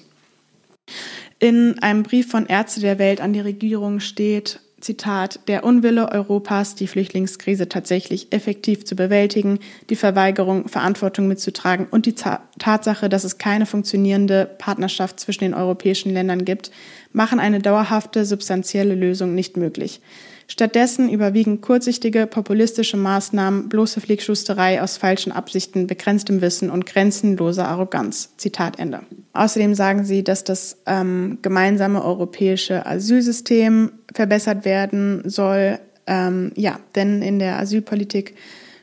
In 1.38 1.78
einem 1.80 2.02
Brief 2.02 2.30
von 2.30 2.46
Ärzte 2.46 2.80
der 2.80 2.98
Welt 2.98 3.20
an 3.20 3.32
die 3.32 3.40
Regierung 3.40 4.00
steht, 4.00 4.60
Zitat, 4.84 5.40
der 5.48 5.64
Unwille 5.64 6.12
Europas, 6.12 6.74
die 6.74 6.86
Flüchtlingskrise 6.86 7.70
tatsächlich 7.70 8.32
effektiv 8.32 8.84
zu 8.84 8.94
bewältigen, 8.94 9.58
die 9.88 9.96
Verweigerung, 9.96 10.68
Verantwortung 10.68 11.26
mitzutragen 11.26 11.86
und 11.90 12.04
die 12.04 12.14
Tatsache, 12.14 13.08
dass 13.08 13.24
es 13.24 13.38
keine 13.38 13.64
funktionierende 13.64 14.44
Partnerschaft 14.58 15.18
zwischen 15.18 15.44
den 15.44 15.54
europäischen 15.54 16.12
Ländern 16.12 16.44
gibt, 16.44 16.70
machen 17.12 17.40
eine 17.40 17.60
dauerhafte, 17.60 18.26
substanzielle 18.26 18.94
Lösung 18.94 19.34
nicht 19.34 19.56
möglich. 19.56 20.02
Stattdessen 20.46 21.08
überwiegen 21.08 21.60
kurzsichtige, 21.60 22.26
populistische 22.26 22.96
Maßnahmen, 22.96 23.68
bloße 23.68 24.00
Flickschusterei 24.00 24.82
aus 24.82 24.96
falschen 24.98 25.32
Absichten, 25.32 25.86
begrenztem 25.86 26.40
Wissen 26.42 26.70
und 26.70 26.84
grenzenloser 26.84 27.66
Arroganz. 27.66 28.34
Zitat 28.36 28.78
Ende. 28.78 29.00
Außerdem 29.32 29.74
sagen 29.74 30.04
sie, 30.04 30.22
dass 30.22 30.44
das 30.44 30.76
ähm, 30.86 31.38
gemeinsame 31.40 32.04
europäische 32.04 32.84
Asylsystem 32.84 33.92
verbessert 34.12 34.64
werden 34.64 35.22
soll. 35.24 35.78
Ähm, 36.06 36.52
ja, 36.56 36.78
denn 36.94 37.22
in 37.22 37.38
der 37.38 37.58
Asylpolitik 37.58 38.34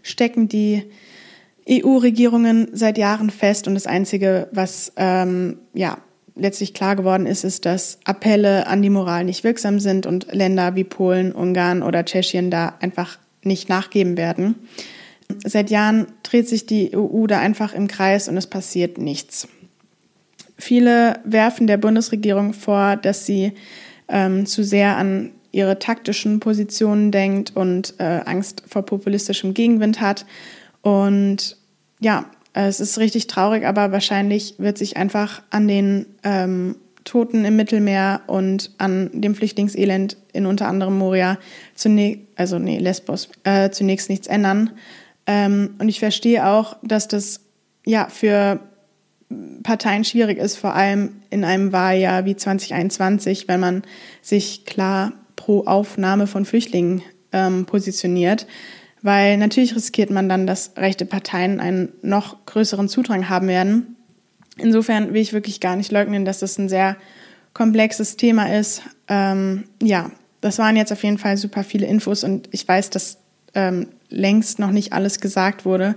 stecken 0.02 0.47
die 0.47 0.84
EU-Regierungen 1.69 2.69
seit 2.74 2.97
Jahren 2.97 3.30
fest 3.30 3.67
und 3.67 3.76
das 3.76 3.86
Einzige, 3.86 4.47
was 4.52 4.91
ähm, 4.95 5.60
ja 5.74 6.00
letztlich 6.36 6.74
klar 6.74 6.96
geworden 6.96 7.26
ist, 7.26 7.44
ist, 7.44 7.65
dass 7.65 8.00
Appelle 8.04 8.67
an 8.67 8.82
die 8.82 8.89
Moral 8.89 9.24
nicht 9.26 9.44
wirksam 9.44 9.80
sind 9.80 10.06
und 10.06 10.34
Länder 10.34 10.76
wie 10.76 10.84
Polen, 10.84 11.32
Ungarn 11.32 11.84
oder 11.84 12.06
Tschechien 12.06 12.52
da 12.52 12.76
einfach 12.80 13.17
nicht 13.44 13.70
nachgeben 13.70 14.17
werden. 14.17 14.56
Seit 15.46 15.70
Jahren 15.70 16.08
dreht 16.24 16.48
sich 16.48 16.65
die 16.65 16.96
EU 16.96 17.26
da 17.28 17.39
einfach 17.39 17.74
im 17.74 17.88
Kreis 17.88 18.28
und 18.28 18.38
es 18.38 18.48
passiert 18.48 18.98
nichts. 18.98 19.48
Viele 20.58 21.20
werfen 21.24 21.67
der 21.67 21.78
Bundesregierung 21.78 22.54
vor, 22.54 22.96
dass 22.96 23.26
sie 23.26 23.54
ähm, 24.08 24.46
zu 24.46 24.63
sehr 24.63 24.98
an 24.98 25.32
ihre 25.52 25.80
taktischen 25.80 26.39
Positionen 26.39 27.12
denkt 27.12 27.56
und 27.56 27.96
äh, 27.98 28.22
Angst 28.26 28.63
vor 28.67 28.84
populistischem 28.84 29.54
Gegenwind 29.54 30.02
hat. 30.02 30.26
Und 30.82 31.58
ja, 32.00 32.26
es 32.53 32.79
ist 32.79 32.97
richtig 32.97 33.27
traurig, 33.27 33.65
aber 33.65 33.91
wahrscheinlich 33.91 34.55
wird 34.57 34.77
sich 34.77 34.97
einfach 34.97 35.41
an 35.49 35.67
den 35.67 36.05
ähm, 36.23 36.75
Toten 37.03 37.45
im 37.45 37.55
Mittelmeer 37.55 38.21
und 38.27 38.71
an 38.77 39.09
dem 39.13 39.35
Flüchtlingselend 39.35 40.17
in 40.33 40.45
unter 40.45 40.67
anderem 40.67 40.97
Moria 40.97 41.37
zunächst, 41.75 42.21
also 42.35 42.59
nee, 42.59 42.77
Lesbos, 42.77 43.29
äh, 43.43 43.69
zunächst 43.71 44.09
nichts 44.09 44.27
ändern. 44.27 44.71
Ähm, 45.25 45.75
und 45.79 45.89
ich 45.89 45.99
verstehe 45.99 46.45
auch, 46.45 46.77
dass 46.83 47.07
das 47.07 47.41
ja 47.85 48.07
für 48.09 48.59
Parteien 49.63 50.03
schwierig 50.03 50.37
ist, 50.37 50.57
vor 50.57 50.75
allem 50.75 51.21
in 51.29 51.43
einem 51.43 51.71
Wahljahr 51.71 52.25
wie 52.25 52.35
2021, 52.35 53.47
wenn 53.47 53.59
man 53.59 53.83
sich 54.21 54.65
klar 54.65 55.13
pro 55.35 55.61
Aufnahme 55.65 56.27
von 56.27 56.45
Flüchtlingen 56.45 57.01
ähm, 57.31 57.65
positioniert 57.65 58.45
weil 59.01 59.37
natürlich 59.37 59.75
riskiert 59.75 60.09
man 60.09 60.29
dann, 60.29 60.47
dass 60.47 60.71
rechte 60.77 61.05
Parteien 61.05 61.59
einen 61.59 61.89
noch 62.01 62.45
größeren 62.45 62.87
Zudrang 62.87 63.29
haben 63.29 63.47
werden. 63.47 63.95
Insofern 64.57 65.13
will 65.13 65.21
ich 65.21 65.33
wirklich 65.33 65.59
gar 65.59 65.75
nicht 65.75 65.91
leugnen, 65.91 66.25
dass 66.25 66.39
das 66.39 66.57
ein 66.57 66.69
sehr 66.69 66.97
komplexes 67.53 68.17
Thema 68.17 68.53
ist. 68.55 68.83
Ähm, 69.07 69.65
ja, 69.81 70.11
das 70.41 70.57
waren 70.59 70.75
jetzt 70.75 70.91
auf 70.91 71.03
jeden 71.03 71.17
Fall 71.17 71.37
super 71.37 71.63
viele 71.63 71.87
Infos 71.87 72.23
und 72.23 72.49
ich 72.51 72.67
weiß, 72.67 72.89
dass 72.89 73.17
ähm, 73.53 73.87
längst 74.09 74.59
noch 74.59 74.71
nicht 74.71 74.93
alles 74.93 75.19
gesagt 75.19 75.65
wurde. 75.65 75.95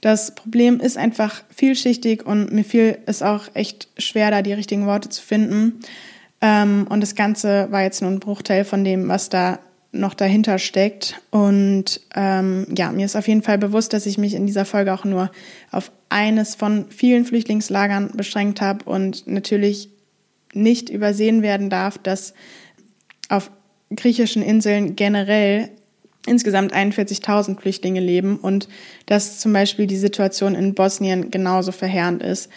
Das 0.00 0.34
Problem 0.34 0.78
ist 0.80 0.98
einfach 0.98 1.42
vielschichtig 1.54 2.24
und 2.24 2.52
mir 2.52 2.64
fiel 2.64 2.98
es 3.06 3.22
auch 3.22 3.48
echt 3.54 3.88
schwer, 3.98 4.30
da 4.30 4.42
die 4.42 4.52
richtigen 4.52 4.86
Worte 4.86 5.08
zu 5.08 5.22
finden. 5.22 5.80
Ähm, 6.40 6.86
und 6.88 7.00
das 7.00 7.14
Ganze 7.14 7.68
war 7.70 7.82
jetzt 7.82 8.02
nur 8.02 8.10
ein 8.10 8.20
Bruchteil 8.20 8.64
von 8.64 8.84
dem, 8.84 9.08
was 9.08 9.30
da 9.30 9.58
noch 9.98 10.14
dahinter 10.14 10.58
steckt. 10.58 11.20
Und 11.30 12.00
ähm, 12.14 12.66
ja, 12.76 12.92
mir 12.92 13.06
ist 13.06 13.16
auf 13.16 13.28
jeden 13.28 13.42
Fall 13.42 13.58
bewusst, 13.58 13.92
dass 13.92 14.06
ich 14.06 14.18
mich 14.18 14.34
in 14.34 14.46
dieser 14.46 14.64
Folge 14.64 14.92
auch 14.92 15.04
nur 15.04 15.30
auf 15.70 15.90
eines 16.08 16.54
von 16.54 16.86
vielen 16.90 17.24
Flüchtlingslagern 17.24 18.12
beschränkt 18.14 18.60
habe 18.60 18.84
und 18.84 19.26
natürlich 19.26 19.90
nicht 20.52 20.88
übersehen 20.88 21.42
werden 21.42 21.70
darf, 21.70 21.98
dass 21.98 22.34
auf 23.28 23.50
griechischen 23.94 24.42
Inseln 24.42 24.96
generell 24.96 25.70
insgesamt 26.26 26.74
41.000 26.74 27.60
Flüchtlinge 27.60 28.00
leben 28.00 28.36
und 28.38 28.68
dass 29.06 29.38
zum 29.38 29.52
Beispiel 29.52 29.86
die 29.86 29.96
Situation 29.96 30.54
in 30.54 30.74
Bosnien 30.74 31.30
genauso 31.30 31.72
verheerend 31.72 32.22
ist. 32.22 32.50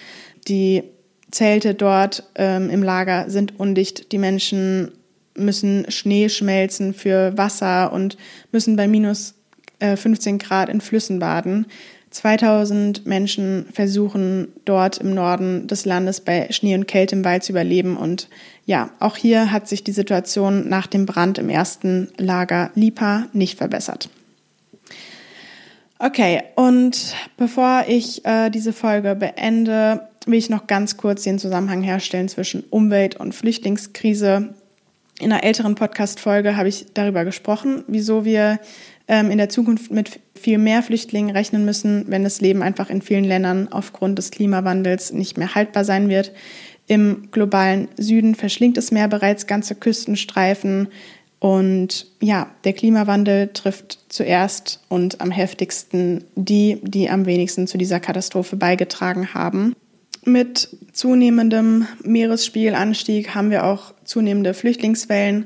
Die 0.47 0.83
Zelte 1.31 1.75
dort 1.75 2.23
ähm, 2.35 2.69
im 2.69 2.81
Lager 2.81 3.29
sind 3.29 3.59
undicht, 3.59 4.11
die 4.11 4.17
Menschen 4.17 4.91
müssen 5.39 5.89
Schnee 5.89 6.29
schmelzen 6.29 6.93
für 6.93 7.37
Wasser 7.37 7.91
und 7.91 8.17
müssen 8.51 8.75
bei 8.75 8.87
minus 8.87 9.35
äh, 9.79 9.95
15 9.95 10.37
Grad 10.39 10.69
in 10.69 10.81
Flüssen 10.81 11.19
baden. 11.19 11.65
2000 12.11 13.05
Menschen 13.05 13.67
versuchen 13.71 14.47
dort 14.65 14.97
im 14.97 15.13
Norden 15.13 15.67
des 15.67 15.85
Landes 15.85 16.21
bei 16.21 16.51
Schnee 16.51 16.73
und 16.73 16.87
Kälte 16.87 17.15
im 17.15 17.23
Wald 17.23 17.43
zu 17.43 17.51
überleben. 17.51 17.97
Und 17.97 18.29
ja, 18.65 18.89
auch 18.99 19.15
hier 19.15 19.51
hat 19.51 19.67
sich 19.67 19.83
die 19.83 19.91
Situation 19.91 20.67
nach 20.67 20.87
dem 20.87 21.05
Brand 21.05 21.37
im 21.37 21.49
ersten 21.49 22.09
Lager 22.17 22.71
Lipa 22.73 23.27
nicht 23.33 23.57
verbessert. 23.57 24.09
Okay, 25.99 26.41
und 26.55 27.13
bevor 27.37 27.83
ich 27.87 28.25
äh, 28.25 28.49
diese 28.49 28.73
Folge 28.73 29.15
beende, 29.15 30.07
will 30.25 30.39
ich 30.39 30.49
noch 30.49 30.65
ganz 30.65 30.97
kurz 30.97 31.23
den 31.23 31.39
Zusammenhang 31.39 31.83
herstellen 31.83 32.29
zwischen 32.29 32.63
Umwelt- 32.69 33.17
und 33.17 33.35
Flüchtlingskrise. 33.35 34.55
In 35.19 35.33
einer 35.33 35.43
älteren 35.43 35.75
Podcast-Folge 35.75 36.55
habe 36.55 36.69
ich 36.69 36.85
darüber 36.93 37.25
gesprochen, 37.25 37.83
wieso 37.87 38.23
wir 38.23 38.59
ähm, 39.09 39.31
in 39.31 39.37
der 39.37 39.49
Zukunft 39.49 39.91
mit 39.91 40.21
viel 40.33 40.57
mehr 40.57 40.81
Flüchtlingen 40.81 41.35
rechnen 41.35 41.65
müssen, 41.65 42.05
wenn 42.07 42.23
das 42.23 42.39
Leben 42.39 42.61
einfach 42.61 42.89
in 42.89 43.01
vielen 43.01 43.25
Ländern 43.25 43.67
aufgrund 43.69 44.17
des 44.17 44.31
Klimawandels 44.31 45.11
nicht 45.11 45.37
mehr 45.37 45.55
haltbar 45.55 45.83
sein 45.83 46.07
wird. 46.07 46.31
Im 46.87 47.29
globalen 47.31 47.89
Süden 47.97 48.33
verschlingt 48.33 48.77
das 48.77 48.91
Meer 48.91 49.09
bereits 49.09 49.45
ganze 49.45 49.75
Küstenstreifen. 49.75 50.87
Und 51.39 52.07
ja, 52.21 52.49
der 52.63 52.73
Klimawandel 52.73 53.49
trifft 53.53 53.99
zuerst 54.07 54.81
und 54.87 55.19
am 55.19 55.31
heftigsten 55.31 56.23
die, 56.35 56.79
die 56.81 57.09
am 57.09 57.25
wenigsten 57.25 57.67
zu 57.67 57.77
dieser 57.77 57.99
Katastrophe 57.99 58.55
beigetragen 58.55 59.33
haben. 59.33 59.75
Mit 60.29 60.69
zunehmendem 60.93 61.87
Meeresspiegelanstieg 62.03 63.33
haben 63.33 63.49
wir 63.49 63.65
auch 63.65 63.95
zunehmende 64.03 64.53
Flüchtlingswellen. 64.53 65.45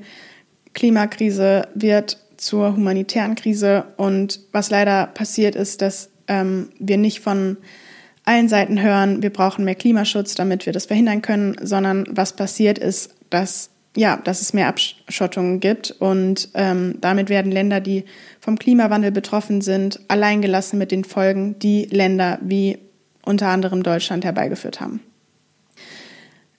Klimakrise 0.74 1.70
wird 1.74 2.18
zur 2.36 2.76
humanitären 2.76 3.36
Krise. 3.36 3.86
Und 3.96 4.42
was 4.52 4.70
leider 4.70 5.08
passiert 5.08 5.56
ist, 5.56 5.82
dass 5.82 6.10
ähm, 6.28 6.70
wir 6.80 6.98
nicht 6.98 7.22
von 7.22 7.56
allen 8.26 8.50
Seiten 8.50 8.82
hören, 8.82 9.24
wir 9.24 9.32
brauchen 9.32 9.64
mehr 9.64 9.76
Klimaschutz, 9.76 10.36
damit 10.36 10.66
wir 10.66 10.74
das 10.74 10.88
verhindern 10.88 11.22
können, 11.22 11.56
sondern 11.62 12.06
was 12.10 12.36
passiert 12.36 12.78
ist, 12.78 13.16
dass 13.30 13.70
ja, 13.96 14.18
dass 14.18 14.42
es 14.42 14.54
mehr 14.54 14.68
Abschottungen 14.68 15.60
gibt 15.60 15.92
und 15.92 16.50
ähm, 16.56 16.96
damit 17.00 17.30
werden 17.30 17.52
Länder, 17.52 17.80
die 17.80 18.06
vom 18.40 18.58
Klimawandel 18.58 19.12
betroffen 19.12 19.62
sind, 19.62 20.00
alleingelassen 20.08 20.80
mit 20.80 20.92
den 20.92 21.04
Folgen, 21.04 21.60
die 21.60 21.86
Länder 21.86 22.40
wie 22.42 22.80
unter 23.26 23.48
anderem 23.48 23.84
Deutschland 23.84 24.26
herbeigeführt 24.26 24.82
haben. 24.82 25.02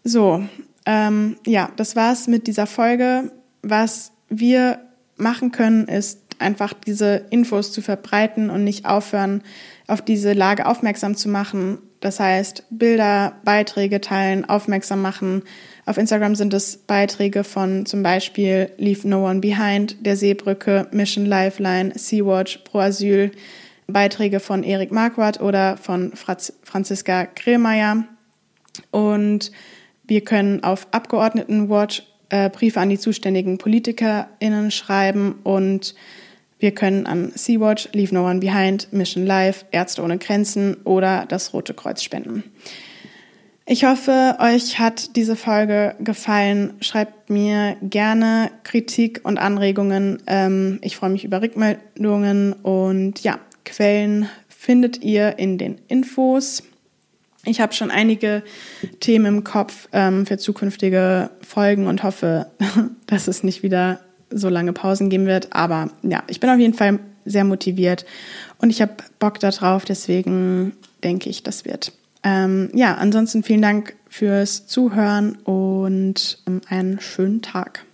So, 0.03 0.45
ähm, 0.87 1.37
ja, 1.47 1.71
das 1.77 1.97
war's 1.97 2.27
mit 2.27 2.47
dieser 2.47 2.67
Folge. 2.67 3.33
Was 3.63 4.13
wir 4.29 4.81
machen 5.17 5.53
können, 5.53 5.89
ist 5.89 6.21
einfach 6.39 6.75
diese 6.75 7.27
Infos 7.31 7.73
zu 7.73 7.81
verbreiten 7.81 8.51
und 8.51 8.65
nicht 8.65 8.85
aufhören, 8.85 9.43
auf 9.87 10.03
diese 10.03 10.33
Lage 10.33 10.67
aufmerksam 10.67 11.17
zu 11.17 11.29
machen. 11.29 11.79
Das 12.01 12.21
heißt, 12.21 12.65
Bilder, 12.71 13.33
Beiträge 13.45 14.01
teilen, 14.01 14.45
aufmerksam 14.47 15.01
machen. 15.01 15.43
Auf 15.87 15.97
Instagram 15.97 16.35
sind 16.35 16.53
es 16.53 16.77
Beiträge 16.77 17.45
von 17.45 17.87
zum 17.87 18.03
Beispiel 18.03 18.71
Leave 18.77 19.09
No 19.09 19.27
One 19.27 19.41
Behind, 19.41 20.05
der 20.05 20.17
Seebrücke, 20.17 20.87
Mission 20.91 21.25
Lifeline, 21.25 21.93
Sea-Watch, 21.95 22.59
Pro 22.65 22.81
Asyl, 22.81 23.31
Beiträge 23.87 24.41
von 24.41 24.63
Erik 24.63 24.93
Marquardt 24.93 25.41
oder 25.41 25.77
von 25.77 26.13
Franziska 26.15 27.29
Grillmeier. 27.35 28.05
Und 28.91 29.53
wir 30.07 30.23
können 30.23 30.63
auf 30.63 30.89
Abgeordnetenwatch 30.91 32.03
äh, 32.31 32.51
Briefe 32.51 32.81
an 32.81 32.89
die 32.89 32.99
zuständigen 32.99 33.59
PolitikerInnen 33.59 34.71
schreiben 34.71 35.41
und 35.45 35.95
wir 36.59 36.73
können 36.73 37.07
an 37.07 37.33
Sea-Watch, 37.35 37.91
Leave 37.93 38.15
No 38.15 38.27
One 38.27 38.41
Behind, 38.41 38.93
Mission 38.93 39.27
Life, 39.27 39.67
Ärzte 39.71 40.03
ohne 40.03 40.19
Grenzen 40.19 40.77
oder 40.85 41.27
das 41.27 41.53
Rote 41.53 41.75
Kreuz 41.75 42.03
spenden. 42.03 42.45
Ich 43.67 43.85
hoffe, 43.85 44.37
euch 44.41 44.79
hat 44.79 45.17
diese 45.17 45.37
Folge 45.37 45.95
gefallen. 45.99 46.75
Schreibt 46.81 47.31
mir 47.31 47.77
gerne 47.83 48.51
Kritik 48.63 49.23
und 49.25 49.39
Anregungen. 49.39 50.23
Ähm, 50.27 50.79
ich 50.83 50.97
freue 50.97 51.11
mich 51.11 51.25
über 51.25 51.41
Rückmeldungen 51.41 52.53
und 52.53 53.21
ja, 53.25 53.39
Quellen 53.65 54.29
findet 54.49 55.03
ihr 55.03 55.39
in 55.39 55.59
den 55.59 55.79
Infos. 55.89 56.63
Ich 57.45 57.61
habe 57.61 57.75
schon 57.75 57.91
einige 57.91 58.43
Themen 59.01 59.27
im 59.27 59.45
Kopf 59.45 59.89
ähm, 59.93 60.27
für 60.27 60.39
zukünftige 60.39 61.31
Folgen 61.43 61.87
und 61.87 62.03
hoffe, 62.03 62.47
dass 63.07 63.29
es 63.29 63.43
nicht 63.43 63.63
wieder 63.63 64.01
so 64.31 64.49
lange 64.49 64.73
Pausen 64.73 65.11
geben 65.11 65.27
wird. 65.27 65.53
Aber 65.53 65.91
ja, 66.03 66.23
ich 66.29 66.41
bin 66.41 66.51
auf 66.51 66.59
jeden 66.59 66.75
Fall 66.75 66.99
sehr 67.25 67.45
motiviert 67.45 68.05
und 68.59 68.71
ich 68.71 68.81
habe 68.81 68.95
Bock 69.19 69.39
darauf. 69.41 69.85
Deswegen 69.85 70.73
denke 71.03 71.29
ich, 71.29 71.43
das 71.43 71.65
wird. 71.65 71.93
Ähm, 72.23 72.71
ja, 72.73 72.95
ansonsten 72.95 73.43
vielen 73.43 73.63
Dank 73.63 73.97
fürs 74.09 74.67
Zuhören 74.67 75.37
und 75.45 76.39
ähm, 76.47 76.63
einen 76.69 77.01
schönen 77.01 77.43
Tag. 77.43 77.85